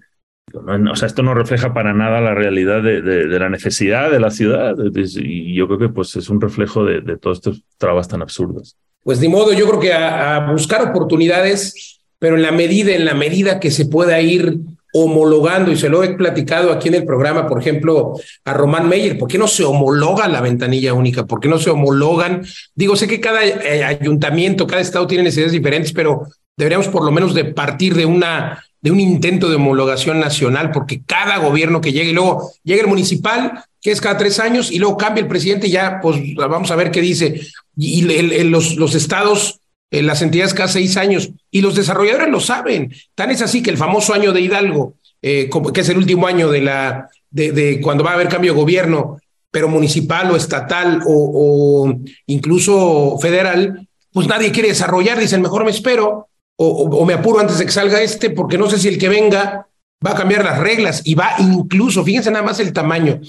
O 0.54 0.96
sea, 0.96 1.08
esto 1.08 1.24
no 1.24 1.34
refleja 1.34 1.74
para 1.74 1.94
nada 1.94 2.20
la 2.20 2.36
realidad 2.36 2.84
de, 2.84 3.02
la 3.40 3.50
necesidad 3.50 4.12
de 4.12 4.20
la 4.20 4.32
ciudad. 4.32 4.76
Y 4.96 5.56
yo 5.56 5.68
creo 5.68 5.80
que 5.80 5.90
pues, 5.90 6.16
es 6.16 6.30
un 6.30 6.42
reflejo 6.42 6.84
de, 6.84 7.18
todos 7.18 7.38
estos 7.38 7.64
trabas 7.78 8.08
tan 8.08 8.22
absurdos. 8.22 8.76
Pues 9.04 9.20
ni 9.20 9.30
modo, 9.30 9.54
yo 9.54 9.68
creo 9.68 9.80
que 9.80 9.94
a, 9.94 10.52
buscar 10.52 10.88
oportunidades, 10.88 12.02
pero 12.20 12.36
en 12.36 12.44
la 12.44 12.52
medida, 12.52 12.94
en 12.94 13.06
la 13.06 13.16
medida 13.16 13.60
que 13.60 13.72
se 13.72 13.86
pueda 13.86 14.20
ir 14.22 14.60
homologando, 14.94 15.72
y 15.72 15.78
se 15.78 15.90
lo 15.90 16.04
he 16.04 16.16
platicado 16.16 16.72
aquí 16.72 16.90
en 16.90 16.96
el 16.96 17.06
programa, 17.06 17.48
por 17.48 17.60
ejemplo, 17.60 18.14
a 18.46 18.54
Román 18.54 18.90
Meyer, 18.90 19.18
¿por 19.18 19.30
qué 19.30 19.38
no 19.38 19.48
se 19.48 19.64
homologa 19.64 20.28
la 20.28 20.42
ventanilla 20.42 20.94
única? 20.94 21.26
¿Por 21.26 21.40
qué 21.40 21.48
no 21.48 21.60
se 21.60 21.70
homologan? 21.70 22.44
Digo, 22.76 22.96
sé 22.96 23.08
que 23.08 23.20
cada 23.20 23.46
eh, 23.46 23.84
ayuntamiento, 23.84 24.68
cada 24.68 24.82
estado 24.82 25.08
tiene 25.08 25.24
necesidades 25.24 25.54
diferentes, 25.54 25.94
pero 25.94 26.28
deberíamos 26.58 26.88
por 26.88 27.04
lo 27.04 27.12
menos 27.12 27.34
de 27.34 27.46
partir 27.46 27.96
de 27.96 28.06
una 28.06 28.64
de 28.82 28.90
un 28.90 29.00
intento 29.00 29.48
de 29.48 29.56
homologación 29.56 30.20
nacional, 30.20 30.72
porque 30.72 31.04
cada 31.06 31.38
gobierno 31.38 31.82
que 31.82 31.94
llegue, 31.94 32.10
y 32.10 32.14
luego 32.14 32.52
llega 32.64 32.82
el 32.82 32.88
municipal, 32.88 33.64
que 33.80 33.92
es 33.92 34.02
cada 34.02 34.18
tres 34.18 34.40
años, 34.40 34.72
y 34.72 34.80
luego 34.80 34.98
cambia 34.98 35.22
el 35.22 35.28
presidente, 35.28 35.70
ya 35.70 36.00
pues 36.02 36.18
vamos 36.36 36.72
a 36.72 36.76
ver 36.76 36.90
qué 36.90 37.02
dice. 37.02 37.42
Y, 37.78 38.02
los, 38.44 38.76
los 38.76 38.96
estados, 38.96 39.61
las 39.92 40.22
entidades 40.22 40.54
cada 40.54 40.70
seis 40.70 40.96
años, 40.98 41.32
y 41.52 41.62
los 41.62 41.76
desarrolladores 41.76 42.30
lo 42.30 42.40
saben. 42.40 42.94
Tan 43.14 43.30
es 43.32 43.42
así 43.42 43.62
que 43.62 43.70
el 43.70 43.78
famoso 43.78 44.14
año 44.14 44.32
de 44.32 44.42
Hidalgo, 44.42 44.96
eh, 45.22 45.50
que 45.74 45.82
es 45.82 45.90
el 45.90 45.98
último 45.98 46.28
año 46.28 46.50
de 46.50 46.62
la 46.62 47.10
de, 47.30 47.80
cuando 47.82 48.04
va 48.04 48.12
a 48.12 48.14
haber 48.14 48.28
cambio 48.28 48.54
de 48.54 48.60
gobierno, 48.60 49.18
pero 49.50 49.68
municipal 49.68 50.32
o 50.32 50.36
estatal 50.36 51.02
o, 51.06 51.94
incluso 52.28 53.18
federal, 53.20 53.88
pues 54.12 54.28
nadie 54.28 54.52
quiere 54.52 54.70
desarrollar, 54.70 55.20
dicen, 55.20 55.42
mejor 55.42 55.66
me 55.66 55.72
espero 55.72 56.28
o, 56.56 56.68
o, 56.68 57.06
me 57.06 57.14
apuro 57.14 57.40
antes 57.40 57.58
de 57.58 57.66
que 57.66 57.72
salga 57.72 58.02
este, 58.02 58.30
porque 58.30 58.58
no 58.58 58.70
sé 58.70 58.78
si 58.78 58.88
el 58.88 58.98
que 58.98 59.10
venga 59.10 59.68
va 60.06 60.12
a 60.12 60.16
cambiar 60.16 60.44
las 60.44 60.60
reglas 60.60 61.02
y 61.06 61.16
va 61.16 61.36
incluso, 61.40 62.04
fíjense 62.04 62.32
nada 62.32 62.46
más 62.46 62.60
el 62.60 62.74
tamaño, 62.74 63.20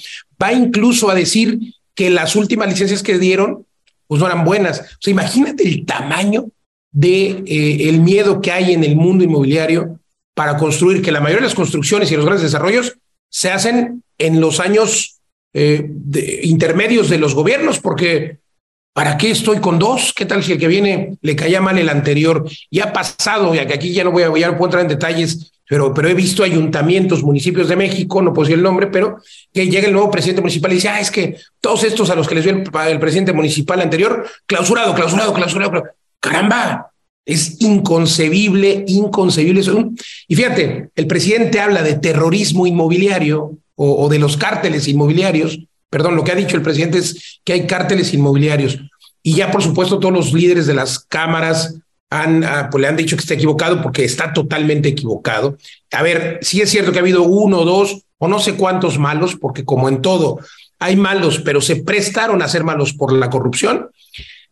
va 0.43 0.53
incluso 0.53 1.11
a 1.11 1.15
decir 1.15 1.59
que 1.95 2.11
las 2.11 2.37
últimas 2.37 2.69
licencias 2.69 3.03
que 3.03 3.19
dieron, 3.19 3.67
pues 4.13 4.21
no 4.21 4.27
eran 4.27 4.45
buenas. 4.45 4.79
O 4.81 4.97
sea, 5.01 5.11
imagínate 5.11 5.67
el 5.67 5.87
tamaño 5.87 6.45
de 6.91 7.43
eh, 7.47 7.93
miedo 7.93 8.43
que 8.43 8.53
hay 8.53 8.75
en 8.75 8.85
el 8.85 8.95
mundo 8.95 9.25
inmobiliario 9.25 10.01
para 10.35 10.59
construir, 10.59 11.01
que 11.01 11.11
la 11.11 11.21
mayoría 11.23 11.41
de 11.41 11.47
las 11.47 11.55
construcciones 11.55 12.13
y 12.13 12.17
los 12.17 12.27
grandes 12.27 12.43
desarrollos 12.43 12.99
se 13.31 13.51
hacen 13.51 14.03
en 14.19 14.39
los 14.39 14.61
años 14.61 15.19
eh, 15.55 15.91
intermedios 16.43 17.09
de 17.09 17.17
los 17.17 17.35
gobiernos, 17.35 17.81
porque 17.81 18.37
¿para 18.93 19.17
qué 19.17 19.31
estoy 19.31 19.61
con 19.61 19.79
dos? 19.79 20.13
¿Qué 20.15 20.27
tal 20.27 20.45
si 20.45 20.53
el 20.53 20.59
que 20.59 20.69
viene 20.69 21.17
le 21.23 21.35
caía 21.35 21.63
mal 21.63 21.79
el 21.79 21.89
anterior? 21.89 22.47
Y 22.69 22.81
ha 22.81 22.93
pasado, 22.93 23.55
ya 23.55 23.67
que 23.67 23.73
aquí 23.73 23.95
ya 23.95 24.05
no 24.05 24.11
voy 24.11 24.25
a, 24.25 24.39
ya 24.39 24.49
no 24.49 24.59
puedo 24.59 24.67
entrar 24.67 24.83
en 24.83 24.89
detalles, 24.89 25.55
pero, 25.73 25.95
pero 25.95 26.07
he 26.07 26.13
visto 26.13 26.45
ayuntamientos, 26.45 27.23
municipios 27.23 27.67
de 27.67 27.77
México, 27.77 28.21
no 28.21 28.35
puedo 28.35 28.45
decir 28.45 28.59
el 28.59 28.63
nombre, 28.63 28.89
pero 28.89 29.23
que 29.55 29.71
llega 29.71 29.87
el 29.87 29.95
nuevo 29.95 30.11
presidente 30.11 30.43
municipal 30.43 30.71
y 30.71 30.75
dice, 30.75 30.91
ah, 30.91 31.01
es 31.01 31.11
que 31.11 31.39
todos 31.63 31.83
estos 31.85 32.11
a 32.11 32.15
los 32.15 32.29
que 32.29 32.35
les 32.35 32.45
dio 32.45 32.53
el, 32.53 33.01
presidente 33.01 33.33
municipal 33.33 33.81
anterior, 33.81 34.27
clausurado, 34.45 34.95
clausurado, 34.95 35.33
clausurado, 35.33 35.83
caramba, 36.21 36.91
es 37.25 37.59
inconcebible, 37.63 38.85
inconcebible 38.87 39.63
eso. 39.63 39.91
Y 40.29 40.37
fíjate, 40.37 40.91
el 40.95 41.07
presidente 41.07 41.59
habla 41.59 41.81
de 41.81 41.95
terrorismo 41.95 42.67
inmobiliario 42.67 43.57
o, 43.75 44.11
de 44.11 44.19
los 44.19 44.37
cárteles 44.37 44.89
inmobiliarios. 44.89 45.59
Perdón, 45.89 46.17
lo 46.17 46.23
que 46.23 46.33
ha 46.33 46.35
dicho 46.35 46.59
el 46.59 46.63
presidente 46.63 46.99
es 46.99 47.41
que 47.45 47.55
hay 47.55 47.67
cárteles 47.67 48.13
inmobiliarios. 48.13 48.79
Y 49.23 49.37
ya, 49.37 49.51
por 49.51 49.63
supuesto, 49.63 49.99
todos 49.99 50.13
los 50.13 50.35
líderes 50.35 50.67
de 50.67 50.75
las 50.75 50.99
cámaras 50.99 51.77
ah, 52.13 52.69
pues 52.71 52.83
le 52.83 52.89
han 52.89 52.97
dicho 52.97 53.17
que 53.17 53.23
está 53.23 53.35
equivocado 53.35 53.83
porque 53.83 54.05
está 54.05 54.33
totalmente 54.33 54.89
equivocado. 54.89 55.57
A 55.91 56.03
ver, 56.03 56.39
sí 56.43 56.61
es 56.61 56.71
cierto 56.71 56.93
que 56.93 56.99
ha 56.99 57.03
habido 57.03 57.23
uno, 57.23 57.65
dos 57.65 58.03
o 58.19 58.29
no 58.29 58.39
sé 58.39 58.55
cuántos 58.55 58.99
malos, 58.99 59.35
porque 59.35 59.65
como 59.65 59.89
en 59.89 60.03
todo, 60.03 60.39
hay 60.79 60.97
malos, 60.97 61.41
pero 61.45 61.61
se 61.61 61.77
prestaron 61.77 62.43
a 62.43 62.49
ser 62.49 62.65
malos 62.65 62.93
por 62.93 63.13
la 63.13 63.31
corrupción 63.31 63.89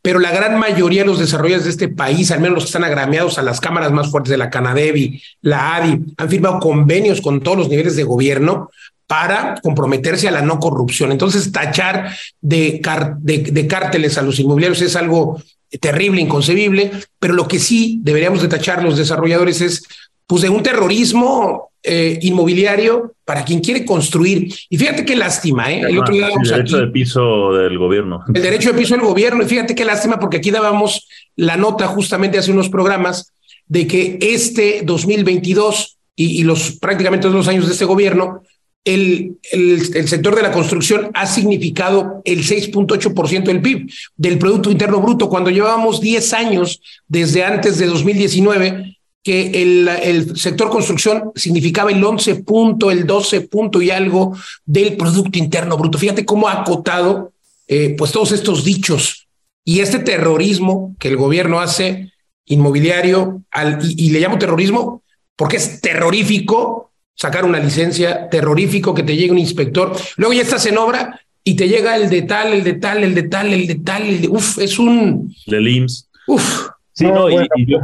pero 0.02 0.19
la 0.19 0.31
gran 0.31 0.59
mayoría 0.59 1.02
de 1.02 1.09
los 1.09 1.19
desarrolladores 1.19 1.64
de 1.64 1.71
este 1.71 1.88
país, 1.88 2.31
al 2.31 2.40
menos 2.40 2.55
los 2.55 2.64
que 2.64 2.69
están 2.69 2.85
agrameados 2.85 3.38
a 3.38 3.43
las 3.43 3.61
cámaras 3.61 3.93
más 3.93 4.11
fuertes 4.11 4.31
de 4.31 4.38
la 4.38 4.49
Canadevi, 4.49 5.23
la 5.43 5.76
ADI, 5.76 6.14
han 6.17 6.29
firmado 6.29 6.59
convenios 6.59 7.21
con 7.21 7.40
todos 7.40 7.59
los 7.59 7.69
niveles 7.69 7.97
de 7.97 8.05
gobierno 8.05 8.71
para 9.07 9.57
comprometerse 9.62 10.29
a 10.29 10.31
la 10.31 10.40
no 10.40 10.59
corrupción. 10.59 11.12
Entonces, 11.12 11.52
tachar 11.52 12.17
de, 12.40 12.81
de, 13.21 13.67
cárteles 13.67 14.17
a 14.17 14.23
los 14.23 14.38
inmobiliarios 14.38 14.81
es 14.81 14.97
algo 14.97 15.43
terrible, 15.79 16.21
inconcebible, 16.21 16.91
pero 17.19 17.35
lo 17.35 17.47
que 17.47 17.59
sí 17.59 18.00
deberíamos 18.03 18.43
de 18.43 18.49
tachar 18.49 18.83
los 18.83 18.97
desarrolladores 18.97 19.61
es 19.61 19.85
pues 20.27 20.43
de 20.43 20.49
un 20.49 20.62
terrorismo 20.62 21.71
eh, 21.83 22.19
inmobiliario 22.23 23.15
para 23.25 23.45
quien 23.45 23.61
quiere 23.61 23.85
construir. 23.85 24.53
Y 24.69 24.77
fíjate 24.77 25.05
qué 25.05 25.17
lástima, 25.17 25.73
¿eh? 25.73 25.81
El 25.81 25.99
otro 25.99 26.15
día 26.15 26.29
el 26.29 26.49
derecho 26.49 26.79
de 26.79 26.87
piso 26.89 27.53
del 27.53 27.79
gobierno. 27.79 28.23
El 28.33 28.43
derecho 28.43 28.73
de 28.73 28.79
piso 28.79 28.95
del 28.95 29.05
gobierno. 29.05 29.43
Y 29.43 29.47
fíjate 29.47 29.75
qué 29.75 29.85
lástima, 29.85 30.21
porque 30.21 30.37
aquí 30.37 30.50
dábamos 30.50 31.09
la 31.37 31.57
nota 31.57 31.87
justamente 31.87 32.39
hace 32.39 32.53
unos 32.53 32.69
programas 32.69 33.33
de 33.67 33.87
que 33.87 34.19
este 34.21 34.83
2022 34.85 35.97
y, 36.17 36.45
los 36.45 36.73
prácticamente 36.73 37.23
todos 37.23 37.37
los 37.37 37.49
años 37.49 37.67
de 37.67 37.73
este 37.73 37.87
gobierno, 37.87 38.43
el, 38.84 39.38
el, 39.52 39.94
el, 39.94 40.08
sector 40.08 40.34
de 40.34 40.42
la 40.42 40.52
construcción 40.52 41.10
ha 41.14 41.26
significado 41.26 42.22
el 42.25 42.44
6.8% 42.44 43.44
del 43.44 43.60
PIB, 43.60 43.90
del 44.16 44.38
Producto 44.38 44.70
Interno 44.70 45.00
Bruto, 45.00 45.28
cuando 45.28 45.50
llevábamos 45.50 46.00
10 46.00 46.32
años 46.32 46.80
desde 47.06 47.44
antes 47.44 47.78
de 47.78 47.87
2019 47.87 48.96
que 49.22 49.62
el, 49.62 49.88
el, 49.88 50.37
sector 50.38 50.70
construcción 50.70 51.30
significaba 51.34 51.90
el 51.90 52.02
11 52.02 52.37
punto, 52.37 52.90
el 52.90 53.06
12 53.06 53.43
punto 53.43 53.82
y 53.82 53.90
algo 53.90 54.36
del 54.64 54.97
Producto 54.97 55.38
Interno 55.38 55.76
Bruto. 55.76 55.99
Fíjate 55.99 56.25
cómo 56.25 56.49
ha 56.49 56.62
acotado 56.62 57.32
eh, 57.69 57.95
pues 57.97 58.12
todos 58.12 58.32
estos 58.32 58.64
dichos 58.64 59.28
y 59.64 59.80
este 59.80 59.99
terrorismo 59.99 60.97
que 60.99 61.08
el 61.08 61.16
gobierno 61.16 61.60
hace 61.60 62.12
inmobiliario 62.47 63.43
al, 63.50 63.78
y, 63.82 64.10
le 64.10 64.21
llamo 64.21 64.38
terrorismo 64.38 65.02
porque 65.36 65.56
es 65.58 65.80
terrorífico 65.80 66.90
sacar 67.21 67.45
una 67.45 67.59
licencia, 67.59 68.30
terrorífico 68.30 68.95
que 68.95 69.02
te 69.02 69.15
llegue 69.15 69.30
un 69.30 69.39
inspector, 69.39 69.93
luego 70.17 70.33
ya 70.33 70.41
estás 70.41 70.65
en 70.65 70.78
obra 70.78 71.21
y 71.45 71.54
te 71.54 71.69
llega 71.69 71.95
el 71.95 72.09
de 72.09 72.23
tal, 72.23 72.54
el 72.54 72.65
de 72.65 72.73
tal, 72.75 73.04
el 73.04 73.15
de 73.15 73.25
tal, 73.25 73.52
el 73.52 73.67
de 73.67 73.75
tal, 73.75 74.02
el 74.04 74.23
de, 74.23 74.28
uf, 74.28 74.59
es 74.59 74.78
un... 74.78 75.30
Del 75.47 75.69
IMSS. 75.69 76.09
Uf. 76.28 76.69
Sí, 76.95 77.04
no, 77.04 77.28
y, 77.28 77.37
yo, 77.67 77.78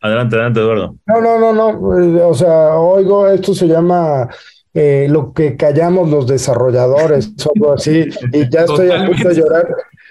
Adelante, 0.00 0.36
adelante, 0.36 0.60
Eduardo. 0.60 0.94
No, 1.04 1.20
no, 1.20 1.38
no, 1.38 1.52
no. 1.52 1.98
Eh, 1.98 2.22
o 2.22 2.32
sea, 2.34 2.76
oigo, 2.76 3.26
esto 3.26 3.54
se 3.54 3.66
llama 3.66 4.28
eh, 4.72 5.08
lo 5.10 5.32
que 5.32 5.56
callamos 5.56 6.08
los 6.08 6.28
desarrolladores, 6.28 7.32
algo 7.56 7.72
así, 7.72 8.04
y 8.32 8.48
ya 8.48 8.60
estoy 8.60 8.92
a 8.92 9.04
punto 9.04 9.28
de 9.28 9.34
llorar. 9.34 9.66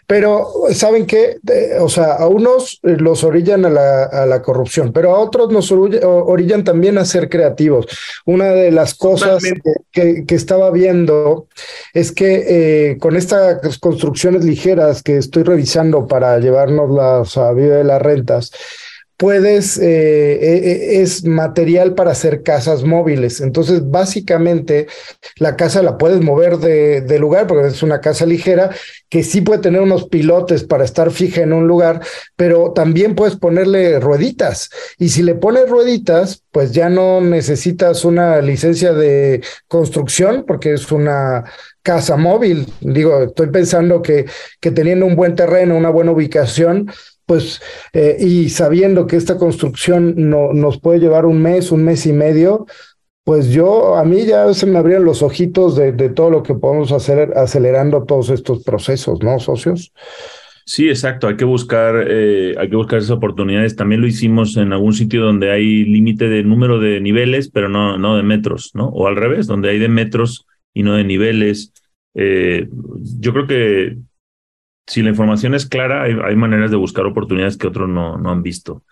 Pero, 0.08 0.48
¿saben 0.74 1.06
qué? 1.06 1.38
o 1.80 1.90
sea, 1.90 2.14
a 2.14 2.28
unos 2.28 2.80
eh, 2.84 2.96
los 2.98 3.24
orillan 3.24 3.66
a 3.66 3.70
la, 3.70 4.04
a 4.04 4.26
la 4.26 4.42
corrupción, 4.42 4.94
pero 4.94 5.16
a 5.16 5.20
otros 5.20 5.52
nos 5.52 5.72
orillan 5.72 6.64
también 6.64 6.98
a 6.98 7.06
ser 7.06 7.30
creativos. 7.30 7.88
Una 8.26 8.50
de 8.50 8.72
las 8.72 8.94
cosas 8.94 9.44
que, 9.92 10.26
que, 10.26 10.36
estaba 10.36 10.70
viendo 10.72 11.48
es 11.94 12.12
que 12.12 12.98
con 13.00 13.16
estas 13.16 13.80
construcciones 13.80 14.44
ligeras 14.44 15.02
que 15.02 15.18
estoy 15.18 15.44
revisando 15.44 16.08
para 16.08 16.38
llevarnos 16.40 16.92
las 16.92 17.38
a 17.38 17.52
vida 17.54 17.78
de 17.78 17.84
las 17.84 18.02
rentas, 18.02 18.52
puedes, 19.18 19.78
eh, 19.78 19.84
eh, 19.86 20.62
eh, 20.64 21.02
es 21.02 21.24
material 21.24 21.96
para 21.96 22.12
hacer 22.12 22.44
casas 22.44 22.84
móviles. 22.84 23.40
Entonces, 23.42 23.90
básicamente, 23.90 24.88
la 25.38 25.56
casa 25.56 25.82
la 25.82 25.98
puedes 25.98 26.22
mover 26.22 26.58
de, 26.58 27.02
de, 27.02 27.20
lugar 27.20 27.48
porque 27.48 27.68
es 27.68 27.82
una 27.82 28.02
casa 28.02 28.26
ligera 28.26 28.70
que 29.10 29.24
sí 29.24 29.42
puede 29.42 29.62
tener 29.62 29.82
unos 29.82 30.10
pilotes 30.10 30.64
para 30.64 30.84
estar 30.84 31.12
fija 31.12 31.42
en 31.42 31.54
un 31.54 31.68
lugar, 31.68 32.02
pero 32.36 32.74
también 32.74 33.16
puedes 33.16 33.38
ponerle 33.38 34.00
rueditas. 34.00 34.70
Y 34.98 35.10
si 35.10 35.24
le 35.24 35.36
pones 35.36 35.70
rueditas, 35.70 36.44
pues 36.52 36.74
ya 36.74 36.90
no 36.90 37.22
necesitas 37.22 38.04
una 38.04 38.42
licencia 38.42 38.94
de 38.94 39.42
construcción 39.68 40.44
porque 40.46 40.74
es 40.74 40.92
una 40.92 41.46
casa 41.82 42.18
móvil. 42.18 42.68
Digo, 42.82 43.24
estoy 43.24 43.48
pensando 43.48 44.02
que, 44.02 44.26
que 44.60 44.72
teniendo 44.72 45.06
un 45.06 45.16
buen 45.16 45.36
terreno, 45.36 45.78
una 45.78 45.90
buena 45.90 46.12
ubicación, 46.12 46.92
pues, 47.26 47.62
eh, 47.94 48.18
y 48.20 48.50
sabiendo 48.50 49.08
que 49.08 49.16
esta 49.16 49.38
construcción 49.38 50.14
no, 50.30 50.54
nos 50.54 50.80
puede 50.80 51.00
llevar 51.00 51.26
un 51.26 51.42
mes, 51.42 51.72
un 51.72 51.84
mes 51.84 52.06
y 52.06 52.14
medio, 52.14 52.66
pues 53.24 53.50
yo, 53.50 53.96
a 53.96 54.04
mí 54.04 54.26
ya 54.26 54.54
se 54.54 54.68
me 54.68 54.78
abrían 54.78 55.04
los 55.04 55.24
ojitos 55.24 55.76
de, 55.76 55.92
todo 56.10 56.30
lo 56.30 56.44
que 56.44 56.54
podemos 56.54 56.92
hacer 56.92 57.34
acelerando 57.36 58.04
todos 58.04 58.30
estos 58.30 58.64
procesos, 58.64 59.24
¿no, 59.24 59.40
socios? 59.40 59.92
Sí, 60.68 60.90
exacto. 60.90 61.28
Hay 61.28 61.36
que 61.36 61.46
buscar, 61.46 62.06
eh, 62.08 62.56
hay 62.58 62.70
que 62.70 62.76
buscar 62.76 63.00
esas 63.00 63.12
oportunidades. 63.12 63.76
También 63.76 64.02
lo 64.02 64.08
hicimos 64.08 64.58
en 64.58 64.74
algún 64.74 64.94
sitio 64.94 65.24
donde 65.24 65.52
hay 65.52 65.86
límite 65.86 66.30
de 66.30 66.44
número 66.44 66.80
de 66.80 67.02
niveles, 67.02 67.50
pero 67.50 67.68
no, 67.68 67.98
no 67.98 68.16
de 68.16 68.24
metros, 68.24 68.72
¿no? 68.76 68.90
O 68.90 69.08
al 69.08 69.16
revés, 69.16 69.48
donde 69.48 69.70
hay 69.70 69.80
de 69.80 69.90
metros 69.90 70.46
y 70.74 70.84
no 70.84 70.94
de 70.94 71.04
niveles. 71.04 71.74
Eh, 72.14 72.68
yo 73.20 73.34
creo 73.34 73.48
que 73.48 73.98
si 74.88 75.02
la 75.02 75.10
información 75.10 75.56
es 75.56 75.66
clara, 75.66 76.04
hay, 76.04 76.36
maneras 76.36 76.72
de 76.72 76.78
buscar 76.78 77.06
oportunidades 77.06 77.58
que 77.58 77.68
otros 77.68 77.90
no, 77.90 78.18
no 78.18 78.32
han 78.32 78.44
visto. 78.44 78.84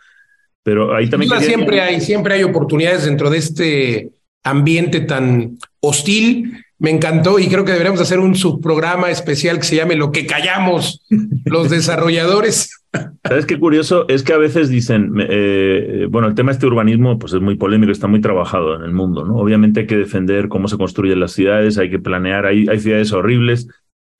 Pero 0.63 0.95
ahí 0.95 1.09
también. 1.09 1.31
Siempre 1.41 1.81
hay, 1.81 2.01
siempre 2.01 2.35
hay 2.35 2.43
oportunidades 2.43 3.05
dentro 3.05 3.29
de 3.29 3.37
este 3.37 4.09
ambiente 4.43 5.01
tan 5.01 5.57
hostil. 5.81 6.63
Me 6.79 6.89
encantó 6.89 7.39
y 7.39 7.47
creo 7.47 7.63
que 7.63 7.71
deberíamos 7.71 8.01
hacer 8.01 8.19
un 8.19 8.35
subprograma 8.35 9.09
especial 9.09 9.57
que 9.57 9.63
se 9.63 9.75
llame 9.75 9.95
Lo 9.95 10.11
que 10.11 10.25
callamos 10.25 11.05
los 11.45 11.69
desarrolladores. 11.69 12.83
¿Sabes 13.25 13.45
qué 13.45 13.57
curioso? 13.57 14.05
Es 14.07 14.23
que 14.23 14.33
a 14.33 14.37
veces 14.37 14.69
dicen, 14.69 15.13
eh, 15.17 16.07
bueno, 16.09 16.27
el 16.27 16.35
tema 16.35 16.51
de 16.51 16.55
este 16.55 16.67
urbanismo 16.67 17.17
pues 17.17 17.33
es 17.33 17.41
muy 17.41 17.55
polémico, 17.55 17.91
está 17.91 18.07
muy 18.07 18.21
trabajado 18.21 18.75
en 18.75 18.83
el 18.83 18.91
mundo, 18.91 19.25
¿no? 19.25 19.37
Obviamente 19.37 19.81
hay 19.81 19.87
que 19.87 19.97
defender 19.97 20.47
cómo 20.47 20.67
se 20.67 20.77
construyen 20.77 21.19
las 21.19 21.31
ciudades, 21.31 21.77
hay 21.77 21.89
que 21.89 21.99
planear, 21.99 22.45
hay, 22.45 22.67
hay 22.69 22.79
ciudades 22.79 23.11
horribles, 23.13 23.67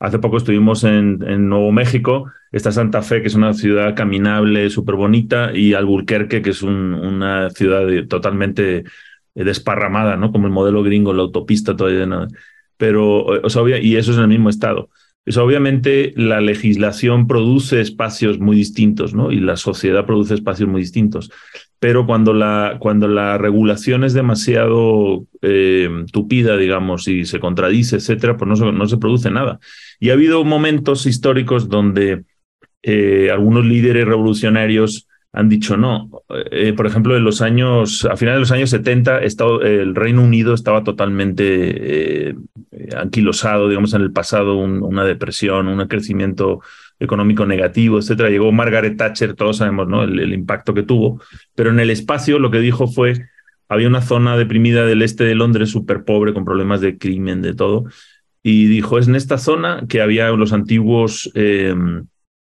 Hace 0.04 0.20
poco 0.20 0.36
estuvimos 0.36 0.84
en, 0.84 1.48
Nuevo 1.48 1.72
México, 1.72 2.30
está 2.52 2.74
Santa 2.74 3.02
Fe, 3.02 3.22
que 3.22 3.30
es 3.30 3.36
una 3.36 3.54
ciudad 3.54 3.96
caminable, 3.96 4.70
súper 4.70 4.96
bonita, 4.96 5.56
y 5.56 5.76
Alburquerque, 5.76 6.42
que 6.42 6.50
es 6.50 6.62
una 6.62 7.50
ciudad 7.52 7.88
totalmente 8.10 8.84
desparramada, 9.34 10.18
¿no? 10.18 10.34
Como 10.34 10.48
el 10.48 10.52
modelo 10.52 10.84
gringo, 10.84 11.14
la 11.14 11.22
autopista 11.22 11.78
todavía 11.78 12.06
no. 12.06 12.28
Pero, 12.76 13.28
o 13.28 13.50
sea, 13.50 13.62
y 13.80 13.96
eso 13.96 14.12
es 14.12 14.18
en 14.18 14.24
el 14.24 14.30
mismo 14.30 14.50
estado. 14.50 14.90
Eso 15.26 15.44
obviamente 15.44 16.14
la 16.18 16.42
legislación 16.42 17.28
produce 17.28 17.80
espacios 17.80 18.40
muy 18.40 18.58
distintos, 18.58 19.14
¿no? 19.14 19.32
Y 19.32 19.40
la 19.40 19.56
sociedad 19.56 20.06
produce 20.06 20.34
espacios 20.34 20.68
muy 20.68 20.82
distintos. 20.82 21.32
Pero 21.80 22.06
cuando 22.06 22.34
la, 22.34 22.78
cuando 22.80 23.08
la 23.08 23.38
regulación 23.38 24.04
es 24.04 24.14
demasiado 24.14 25.26
eh, 25.42 25.90
tupida, 26.12 26.58
digamos, 26.58 27.08
y 27.08 27.26
se 27.26 27.40
contradice, 27.40 27.98
etcétera, 27.98 28.38
pues 28.38 28.50
no 28.50 28.56
se, 28.56 28.72
no 28.72 28.88
se 28.88 28.98
produce 28.98 29.32
nada. 29.32 29.60
Y 30.00 30.10
ha 30.10 30.14
habido 30.14 30.44
momentos 30.44 31.06
históricos 31.06 31.70
donde 31.70 32.24
eh, 32.82 33.30
algunos 33.32 33.66
líderes 33.66 34.06
revolucionarios 34.06 35.08
han 35.34 35.50
dicho 35.50 35.76
no. 35.76 36.24
Eh, 36.52 36.74
por 36.74 36.86
ejemplo, 36.86 37.18
en 37.18 37.24
los 37.24 37.42
años, 37.42 38.06
a 38.06 38.16
finales 38.16 38.38
de 38.38 38.42
los 38.42 38.52
años 38.52 38.70
70, 38.70 39.20
el 39.20 39.96
Reino 39.96 40.22
Unido 40.22 40.54
estaba 40.54 40.84
totalmente 40.84 42.30
eh, 42.30 42.36
anquilosado, 42.96 43.68
digamos, 43.68 43.96
en 43.96 44.04
el 44.04 44.12
pasado, 44.12 44.58
una 44.58 45.04
depresión, 45.04 45.68
un 45.68 45.88
crecimiento 45.88 46.62
económico 47.00 47.48
negativo, 47.48 47.98
etcétera. 47.98 48.30
Llegó 48.30 48.52
Margaret 48.52 48.96
Thatcher, 48.96 49.34
todos 49.34 49.58
sabemos, 49.58 49.88
¿no? 49.88 50.04
El, 50.04 50.20
el, 50.20 50.34
impacto 50.34 50.76
que 50.76 50.84
tuvo. 50.84 51.20
Pero 51.56 51.72
en 51.72 51.80
el 51.80 51.90
espacio 51.90 52.38
lo 52.38 52.52
que 52.52 52.60
dijo 52.60 52.88
fue, 52.88 53.26
había 53.68 53.88
una 53.88 54.04
zona 54.04 54.38
deprimida 54.38 54.86
del 54.86 55.02
este 55.02 55.24
de 55.24 55.34
Londres 55.34 55.72
súper 55.72 56.04
pobre, 56.04 56.36
con 56.36 56.46
problemas 56.46 56.80
de 56.80 57.00
crimen, 57.00 57.42
de 57.42 57.56
todo. 57.56 57.86
Y 58.44 58.68
dijo, 58.68 59.00
es 59.00 59.08
en 59.08 59.16
esta 59.16 59.40
zona 59.40 59.86
que 59.90 60.00
había 60.00 60.30
los 60.30 60.54
antiguos... 60.54 61.32
Eh, 61.34 61.74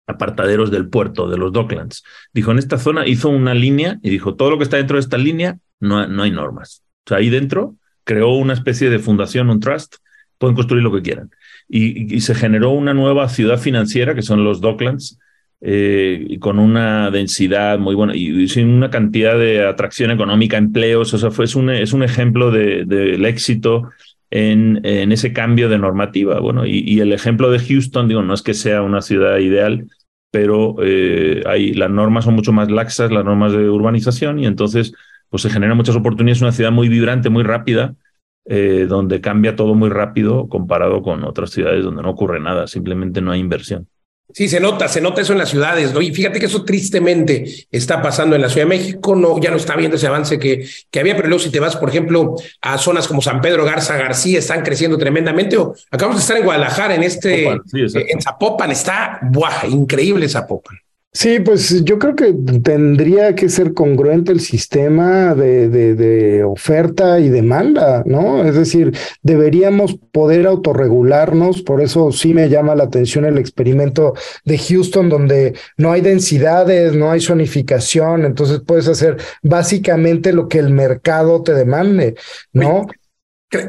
apartaderos 0.06 0.70
del 0.70 0.88
puerto, 0.88 1.28
de 1.28 1.38
los 1.38 1.52
Docklands. 1.52 2.04
Dijo, 2.32 2.50
en 2.50 2.58
esta 2.58 2.78
zona 2.78 3.06
hizo 3.06 3.28
una 3.28 3.54
línea 3.54 3.98
y 4.02 4.10
dijo, 4.10 4.34
todo 4.34 4.50
lo 4.50 4.58
que 4.58 4.64
está 4.64 4.76
dentro 4.76 4.96
de 4.96 5.00
esta 5.00 5.18
línea 5.18 5.58
no, 5.80 6.06
no 6.06 6.22
hay 6.22 6.30
normas. 6.30 6.82
O 7.06 7.08
sea, 7.08 7.18
ahí 7.18 7.30
dentro 7.30 7.76
creó 8.04 8.34
una 8.34 8.52
especie 8.52 8.90
de 8.90 8.98
fundación, 8.98 9.50
un 9.50 9.60
trust, 9.60 9.96
pueden 10.38 10.54
construir 10.54 10.82
lo 10.82 10.92
que 10.92 11.02
quieran. 11.02 11.30
Y, 11.68 12.20
se 12.20 12.34
generó 12.34 12.70
una 12.70 12.92
nueva 12.92 13.28
ciudad 13.28 13.58
financiera, 13.58 14.14
que 14.14 14.22
son 14.22 14.44
los 14.44 14.60
Docklands, 14.60 15.18
eh, 15.62 16.36
con 16.40 16.58
una 16.58 17.10
densidad 17.10 17.78
muy 17.78 17.94
buena 17.94 18.14
y, 18.14 18.46
sin 18.48 18.68
una 18.68 18.90
cantidad 18.90 19.38
de 19.38 19.66
atracción 19.66 20.10
económica, 20.10 20.58
empleos. 20.58 21.14
O 21.14 21.18
sea, 21.18 21.30
fue, 21.30 21.46
es, 21.46 21.54
un, 21.54 21.70
es 21.70 21.94
un 21.94 22.02
ejemplo 22.02 22.50
del 22.50 22.86
de, 22.86 23.28
éxito 23.28 23.90
en, 24.34 25.12
ese 25.12 25.32
cambio 25.32 25.68
de 25.68 25.78
normativa. 25.78 26.40
Bueno, 26.40 26.66
y, 26.66 26.98
el 27.00 27.12
ejemplo 27.12 27.50
de 27.50 27.60
Houston, 27.60 28.08
digo, 28.08 28.22
no 28.22 28.34
es 28.34 28.42
que 28.42 28.52
sea 28.52 28.82
una 28.82 29.00
ciudad 29.00 29.38
ideal, 29.38 29.86
pero 30.32 30.76
eh, 30.82 31.42
las 31.76 31.90
normas 31.90 32.24
son 32.24 32.34
mucho 32.34 32.52
más 32.52 32.68
laxas, 32.68 33.12
las 33.12 33.24
normas 33.24 33.52
de 33.52 33.70
urbanización, 33.70 34.40
y 34.40 34.46
entonces 34.46 34.92
pues 35.28 35.42
se 35.42 35.50
generan 35.50 35.76
muchas 35.76 35.94
oportunidades. 35.94 36.38
Es 36.38 36.42
una 36.42 36.52
ciudad 36.52 36.72
muy 36.72 36.88
vibrante, 36.88 37.30
muy 37.30 37.44
rápida, 37.44 37.94
eh, 38.46 38.86
donde 38.88 39.20
cambia 39.20 39.54
todo 39.54 39.74
muy 39.76 39.88
rápido 39.88 40.48
comparado 40.48 41.02
con 41.02 41.22
otras 41.24 41.50
ciudades 41.50 41.84
donde 41.84 42.02
no 42.02 42.10
ocurre 42.10 42.40
nada, 42.40 42.66
simplemente 42.66 43.20
no 43.20 43.30
hay 43.30 43.40
inversión. 43.40 43.88
Sí, 44.32 44.48
se 44.48 44.58
nota, 44.58 44.88
se 44.88 45.00
nota 45.00 45.20
eso 45.20 45.32
en 45.32 45.38
las 45.38 45.50
ciudades, 45.50 45.92
¿no? 45.92 46.00
Y 46.00 46.12
fíjate 46.12 46.40
que 46.40 46.46
eso 46.46 46.64
tristemente 46.64 47.66
está 47.70 48.00
pasando 48.00 48.34
en 48.34 48.42
la 48.42 48.48
Ciudad 48.48 48.66
de 48.66 48.76
México, 48.76 49.14
no, 49.14 49.38
ya 49.38 49.50
no 49.50 49.58
está 49.58 49.76
viendo 49.76 49.96
ese 49.96 50.06
avance 50.06 50.38
que, 50.38 50.66
que 50.90 51.00
había, 51.00 51.14
pero 51.14 51.28
luego 51.28 51.42
si 51.42 51.50
te 51.50 51.60
vas, 51.60 51.76
por 51.76 51.90
ejemplo, 51.90 52.34
a 52.62 52.78
zonas 52.78 53.06
como 53.06 53.20
San 53.20 53.40
Pedro 53.40 53.64
Garza 53.64 53.96
García, 53.96 54.38
están 54.38 54.62
creciendo 54.62 54.96
tremendamente, 54.98 55.56
o 55.56 55.74
acabamos 55.90 56.16
de 56.16 56.22
estar 56.22 56.36
en 56.38 56.44
Guadalajara, 56.44 56.94
en 56.94 57.02
este, 57.02 57.48
en 57.48 58.22
Zapopan, 58.22 58.70
está, 58.70 59.20
¡buah! 59.22 59.66
Increíble 59.68 60.28
Zapopan. 60.28 60.78
Sí, 61.16 61.38
pues 61.38 61.84
yo 61.84 62.00
creo 62.00 62.16
que 62.16 62.34
tendría 62.64 63.36
que 63.36 63.48
ser 63.48 63.72
congruente 63.72 64.32
el 64.32 64.40
sistema 64.40 65.32
de, 65.36 65.68
de, 65.68 66.42
oferta 66.42 67.20
y 67.20 67.28
demanda, 67.28 68.02
¿no? 68.04 68.44
Es 68.44 68.56
decir, 68.56 68.92
deberíamos 69.22 69.96
poder 70.10 70.44
autorregularnos, 70.44 71.62
por 71.62 71.80
eso 71.80 72.10
sí 72.10 72.34
me 72.34 72.48
llama 72.48 72.74
la 72.74 72.84
atención 72.84 73.24
el 73.24 73.38
experimento 73.38 74.14
de 74.44 74.58
Houston, 74.58 75.08
donde 75.08 75.54
no 75.76 75.92
hay 75.92 76.00
densidades, 76.00 76.94
no 76.96 77.12
hay 77.12 77.20
zonificación, 77.20 78.24
entonces 78.24 78.60
puedes 78.66 78.88
hacer 78.88 79.16
básicamente 79.40 80.32
lo 80.32 80.48
que 80.48 80.58
el 80.58 80.70
mercado 80.70 81.42
te 81.44 81.54
demande, 81.54 82.16
¿no? 82.52 82.88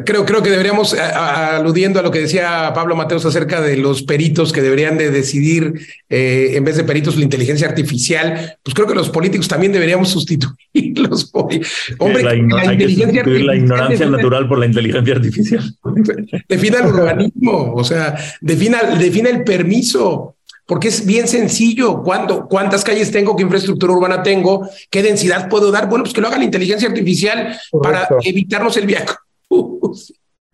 Creo, 0.04 0.26
creo 0.26 0.42
que 0.42 0.50
deberíamos, 0.50 0.94
aludiendo 0.94 2.00
a 2.00 2.04
lo 2.04 2.10
que 2.10 2.20
decía 2.20 2.72
Pablo 2.74 2.96
Mateos 2.96 3.26
acerca 3.26 3.62
de 3.62 3.78
los 3.78 4.02
peritos 4.02 4.52
que 4.52 4.62
deberían 4.62 4.98
de 4.98 5.12
decidir 5.12 5.80
eh, 6.10 6.54
en 6.56 6.64
vez 6.64 6.78
de 6.78 6.84
peritos 6.84 7.16
la 7.18 7.24
inteligencia 7.24 7.68
artificial, 7.68 8.58
pues 8.64 8.74
creo 8.74 8.88
que 8.88 8.96
los 8.96 9.10
políticos 9.10 9.48
también 9.48 9.72
deberíamos 9.72 10.10
sustituirlos. 10.10 11.30
Hombre, 12.00 12.24
la, 12.24 12.34
la, 12.34 12.74
inteligencia 12.74 13.24
la 13.26 13.56
ignorancia 13.56 14.08
natural 14.08 14.48
por 14.48 14.58
la 14.58 14.66
inteligencia 14.66 15.14
artificial. 15.14 15.76
Defina 16.50 16.80
el 16.80 16.86
organismo, 16.86 17.74
o 17.76 17.84
sea, 17.84 18.16
defina, 18.42 18.82
defina 18.98 19.30
el 19.30 19.44
permiso 19.44 20.36
porque 20.66 20.88
es 20.88 21.06
bien 21.06 21.28
sencillo. 21.28 22.02
¿Cuánto, 22.02 22.48
¿Cuántas 22.48 22.84
calles 22.84 23.12
tengo? 23.12 23.36
¿Qué 23.36 23.44
infraestructura 23.44 23.94
urbana 23.94 24.24
tengo? 24.24 24.68
¿Qué 24.90 25.04
densidad 25.04 25.48
puedo 25.48 25.72
dar? 25.72 25.88
Bueno, 25.88 26.04
pues 26.04 26.14
que 26.14 26.22
lo 26.22 26.28
haga 26.28 26.40
la 26.40 26.44
inteligencia 26.44 26.88
artificial 26.88 27.56
para 27.84 28.08
evitarnos 28.24 28.76
el 28.78 28.88
viaje 28.88 29.14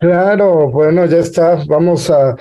Claro, 0.01 0.71
bueno, 0.71 1.05
ya 1.05 1.19
está. 1.19 1.63
Vamos 1.67 2.09
a, 2.09 2.35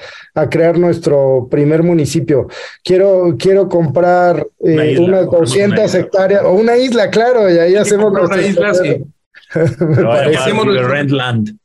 crear 0.48 0.78
nuestro 0.78 1.46
primer 1.50 1.82
municipio. 1.82 2.48
Quiero, 2.82 3.36
quiero 3.38 3.68
comprar 3.68 4.46
eh, 4.60 4.98
unas 4.98 5.26
200 5.26 5.94
hectáreas 5.94 6.42
o 6.44 6.52
una 6.52 6.78
isla, 6.78 7.10
claro, 7.10 7.50
y 7.50 7.58
ahí 7.58 7.76
hacemos 7.76 8.12
una 8.18 8.40
isla, 8.40 8.72
sí. 8.72 9.04
hacemos 10.38 10.66
Rentland. 10.66 11.59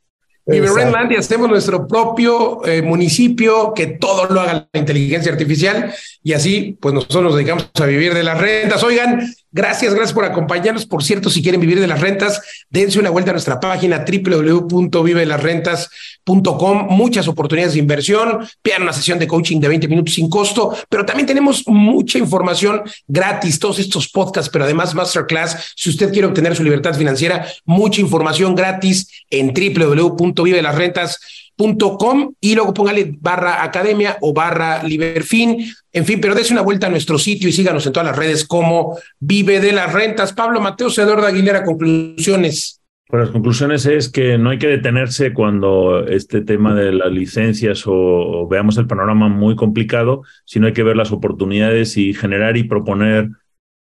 Rentland 0.46 1.12
y 1.12 1.16
hacemos 1.16 1.48
nuestro 1.48 1.88
propio 1.88 2.64
eh, 2.64 2.80
municipio 2.80 3.74
que 3.74 3.88
todo 3.88 4.26
lo 4.26 4.40
haga 4.40 4.68
la 4.72 4.80
inteligencia 4.80 5.32
artificial 5.32 5.92
y 6.22 6.34
así, 6.34 6.78
pues 6.80 6.94
nosotros 6.94 7.24
nos 7.24 7.34
dedicamos 7.34 7.68
a 7.74 7.86
vivir 7.86 8.14
de 8.14 8.22
las 8.22 8.38
rentas. 8.38 8.84
Oigan, 8.84 9.28
Gracias, 9.56 9.94
gracias 9.94 10.12
por 10.12 10.26
acompañarnos. 10.26 10.84
Por 10.84 11.02
cierto, 11.02 11.30
si 11.30 11.42
quieren 11.42 11.62
vivir 11.62 11.80
de 11.80 11.86
las 11.86 12.02
rentas, 12.02 12.42
dense 12.68 12.98
una 12.98 13.08
vuelta 13.08 13.30
a 13.30 13.32
nuestra 13.32 13.58
página 13.58 14.04
www.vivelasrentas.com. 14.06 16.88
Muchas 16.90 17.26
oportunidades 17.26 17.72
de 17.72 17.78
inversión, 17.78 18.46
pidan 18.60 18.82
una 18.82 18.92
sesión 18.92 19.18
de 19.18 19.26
coaching 19.26 19.58
de 19.58 19.68
20 19.68 19.88
minutos 19.88 20.12
sin 20.12 20.28
costo, 20.28 20.76
pero 20.90 21.06
también 21.06 21.26
tenemos 21.26 21.66
mucha 21.68 22.18
información 22.18 22.82
gratis, 23.08 23.58
todos 23.58 23.78
estos 23.78 24.10
podcasts, 24.10 24.50
pero 24.50 24.64
además 24.64 24.94
masterclass. 24.94 25.72
Si 25.74 25.88
usted 25.88 26.12
quiere 26.12 26.28
obtener 26.28 26.54
su 26.54 26.62
libertad 26.62 26.94
financiera, 26.94 27.46
mucha 27.64 28.02
información 28.02 28.54
gratis 28.54 29.08
en 29.30 29.54
www.vivelasrentas.com 30.36 31.46
Com, 31.56 32.34
y 32.38 32.54
luego 32.54 32.74
póngale 32.74 33.14
barra 33.18 33.64
academia 33.64 34.18
o 34.20 34.34
barra 34.34 34.82
liberfin, 34.82 35.64
en 35.90 36.04
fin, 36.04 36.20
pero 36.20 36.34
dése 36.34 36.52
una 36.52 36.60
vuelta 36.60 36.86
a 36.86 36.90
nuestro 36.90 37.18
sitio 37.18 37.48
y 37.48 37.52
síganos 37.52 37.86
en 37.86 37.94
todas 37.94 38.06
las 38.06 38.16
redes 38.16 38.44
como 38.44 38.98
Vive 39.18 39.58
de 39.60 39.72
las 39.72 39.90
Rentas. 39.90 40.34
Pablo 40.34 40.60
Mateo 40.60 40.88
Eduardo 40.88 41.26
Aguilera, 41.26 41.64
conclusiones. 41.64 42.82
Pues 43.08 43.22
las 43.22 43.30
conclusiones 43.30 43.86
es 43.86 44.10
que 44.10 44.36
no 44.36 44.50
hay 44.50 44.58
que 44.58 44.66
detenerse 44.66 45.32
cuando 45.32 46.06
este 46.06 46.42
tema 46.42 46.74
de 46.74 46.92
las 46.92 47.10
licencias 47.10 47.84
o, 47.86 48.46
veamos 48.50 48.76
el 48.76 48.86
panorama 48.86 49.28
muy 49.28 49.56
complicado, 49.56 50.24
sino 50.44 50.66
hay 50.66 50.74
que 50.74 50.82
ver 50.82 50.96
las 50.96 51.12
oportunidades 51.12 51.96
y 51.96 52.12
generar 52.12 52.58
y 52.58 52.64
proponer 52.64 53.30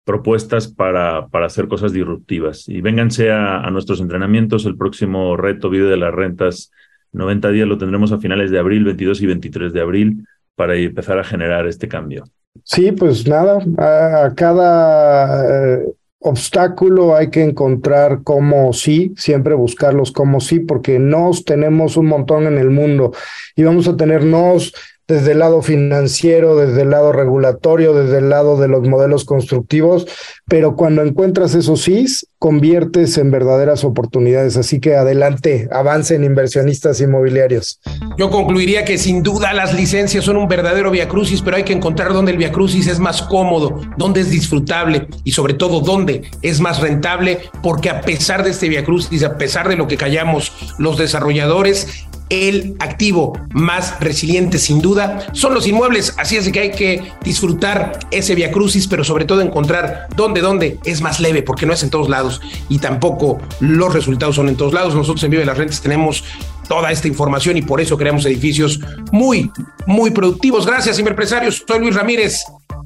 propuestas 0.03 0.67
para, 0.67 1.27
para 1.27 1.45
hacer 1.45 1.67
cosas 1.67 1.93
disruptivas. 1.93 2.67
Y 2.67 2.81
vénganse 2.81 3.31
a, 3.31 3.69
nuestros 3.71 4.01
entrenamientos. 4.01 4.65
El 4.65 4.77
próximo 4.77 5.37
reto 5.37 5.69
Vive 5.69 5.89
de 5.89 5.97
las 5.97 6.13
Rentas 6.13 6.71
90 7.13 7.49
días 7.51 7.67
lo 7.67 7.77
tendremos 7.77 8.11
a 8.11 8.19
finales 8.19 8.51
de 8.51 8.59
abril, 8.59 8.83
22 8.83 9.21
y 9.21 9.25
23 9.27 9.73
de 9.73 9.81
abril, 9.81 10.27
para 10.55 10.75
empezar 10.75 11.19
a 11.19 11.23
generar 11.23 11.67
este 11.67 11.87
cambio. 11.87 12.23
Sí, 12.63 12.91
pues 12.91 13.27
nada, 13.27 13.59
a, 13.77 14.33
cada 14.35 15.75
eh, 15.75 15.85
obstáculo 16.19 17.15
hay 17.15 17.29
que 17.29 17.43
encontrar 17.43 18.21
cómo 18.23 18.73
sí, 18.73 19.13
siempre 19.17 19.53
buscarlos 19.53 20.11
como 20.11 20.39
sí, 20.39 20.59
porque 20.59 20.99
nos 20.99 21.45
tenemos 21.45 21.97
un 21.97 22.07
montón 22.07 22.45
en 22.45 22.57
el 22.57 22.69
mundo 22.69 23.11
y 23.55 23.63
vamos 23.63 23.87
a 23.87 23.97
tener 23.97 24.23
nos 24.23 24.73
desde 25.13 25.33
el 25.33 25.39
lado 25.39 25.61
financiero, 25.61 26.55
desde 26.55 26.81
el 26.81 26.89
lado 26.89 27.11
regulatorio, 27.11 27.93
desde 27.93 28.17
el 28.17 28.29
lado 28.29 28.57
de 28.57 28.67
los 28.67 28.87
modelos 28.87 29.25
constructivos, 29.25 30.07
pero 30.47 30.75
cuando 30.75 31.03
encuentras 31.03 31.53
esos 31.55 31.81
sís, 31.81 32.27
conviertes 32.39 33.17
en 33.17 33.31
verdaderas 33.31 33.85
oportunidades. 33.85 34.57
Así 34.57 34.79
que 34.81 34.95
adelante, 34.95 35.69
avancen 35.71 36.23
inversionistas 36.23 36.99
inmobiliarios. 36.99 37.79
Yo 38.17 38.29
concluiría 38.29 38.83
que 38.83 38.97
sin 38.97 39.23
duda 39.23 39.53
las 39.53 39.73
licencias 39.73 40.25
son 40.25 40.35
un 40.35 40.49
verdadero 40.49 40.91
viacrucis, 40.91 41.41
pero 41.41 41.55
hay 41.55 41.63
que 41.63 41.71
encontrar 41.73 42.11
dónde 42.11 42.33
el 42.33 42.37
viacrucis 42.37 42.87
es 42.87 42.99
más 42.99 43.21
cómodo, 43.21 43.79
dónde 43.97 44.21
es 44.21 44.29
disfrutable 44.29 45.07
y 45.23 45.31
sobre 45.31 45.53
todo 45.53 45.79
dónde 45.79 46.23
es 46.41 46.59
más 46.59 46.81
rentable, 46.81 47.39
porque 47.61 47.89
a 47.89 48.01
pesar 48.01 48.43
de 48.43 48.49
este 48.49 48.67
viacrucis, 48.67 49.23
a 49.23 49.37
pesar 49.37 49.69
de 49.69 49.77
lo 49.77 49.87
que 49.87 49.95
callamos 49.95 50.51
los 50.79 50.97
desarrolladores, 50.97 52.07
el 52.33 52.75
activo 52.79 53.37
más 53.51 53.99
resiliente 53.99 54.57
sin 54.57 54.81
duda 54.81 55.27
son 55.33 55.53
los 55.53 55.67
inmuebles, 55.67 56.13
así 56.17 56.35
es 56.35 56.51
que 56.51 56.59
hay 56.59 56.71
que 56.71 57.11
disfrutar 57.23 57.99
ese 58.11 58.35
via 58.35 58.51
crucis, 58.51 58.87
pero 58.87 59.03
sobre 59.03 59.25
todo 59.25 59.41
encontrar 59.41 60.07
dónde, 60.15 60.41
dónde 60.41 60.79
es 60.85 61.01
más 61.01 61.19
leve, 61.19 61.43
porque 61.43 61.65
no 61.65 61.73
es 61.73 61.83
en 61.83 61.89
todos 61.89 62.09
lados 62.09 62.41
y 62.69 62.79
tampoco 62.79 63.39
los 63.59 63.93
resultados 63.93 64.35
son 64.35 64.49
en 64.49 64.55
todos 64.55 64.73
lados. 64.73 64.95
Nosotros 64.95 65.23
en 65.23 65.31
Vive 65.31 65.45
las 65.45 65.57
Rentas 65.57 65.81
tenemos 65.81 66.23
toda 66.67 66.91
esta 66.91 67.07
información 67.07 67.57
y 67.57 67.61
por 67.61 67.81
eso 67.81 67.97
creamos 67.97 68.25
edificios 68.25 68.79
muy, 69.11 69.51
muy 69.85 70.11
productivos. 70.11 70.65
Gracias, 70.65 70.97
empresarios. 70.99 71.63
Soy 71.67 71.79
Luis 71.79 71.95
Ramírez. 71.95 72.43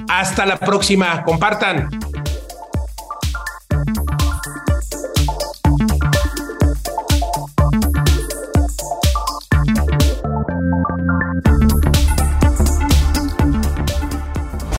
Hasta 0.09 0.45
la 0.45 0.57
próxima. 0.57 1.23
Compartan. 1.23 1.89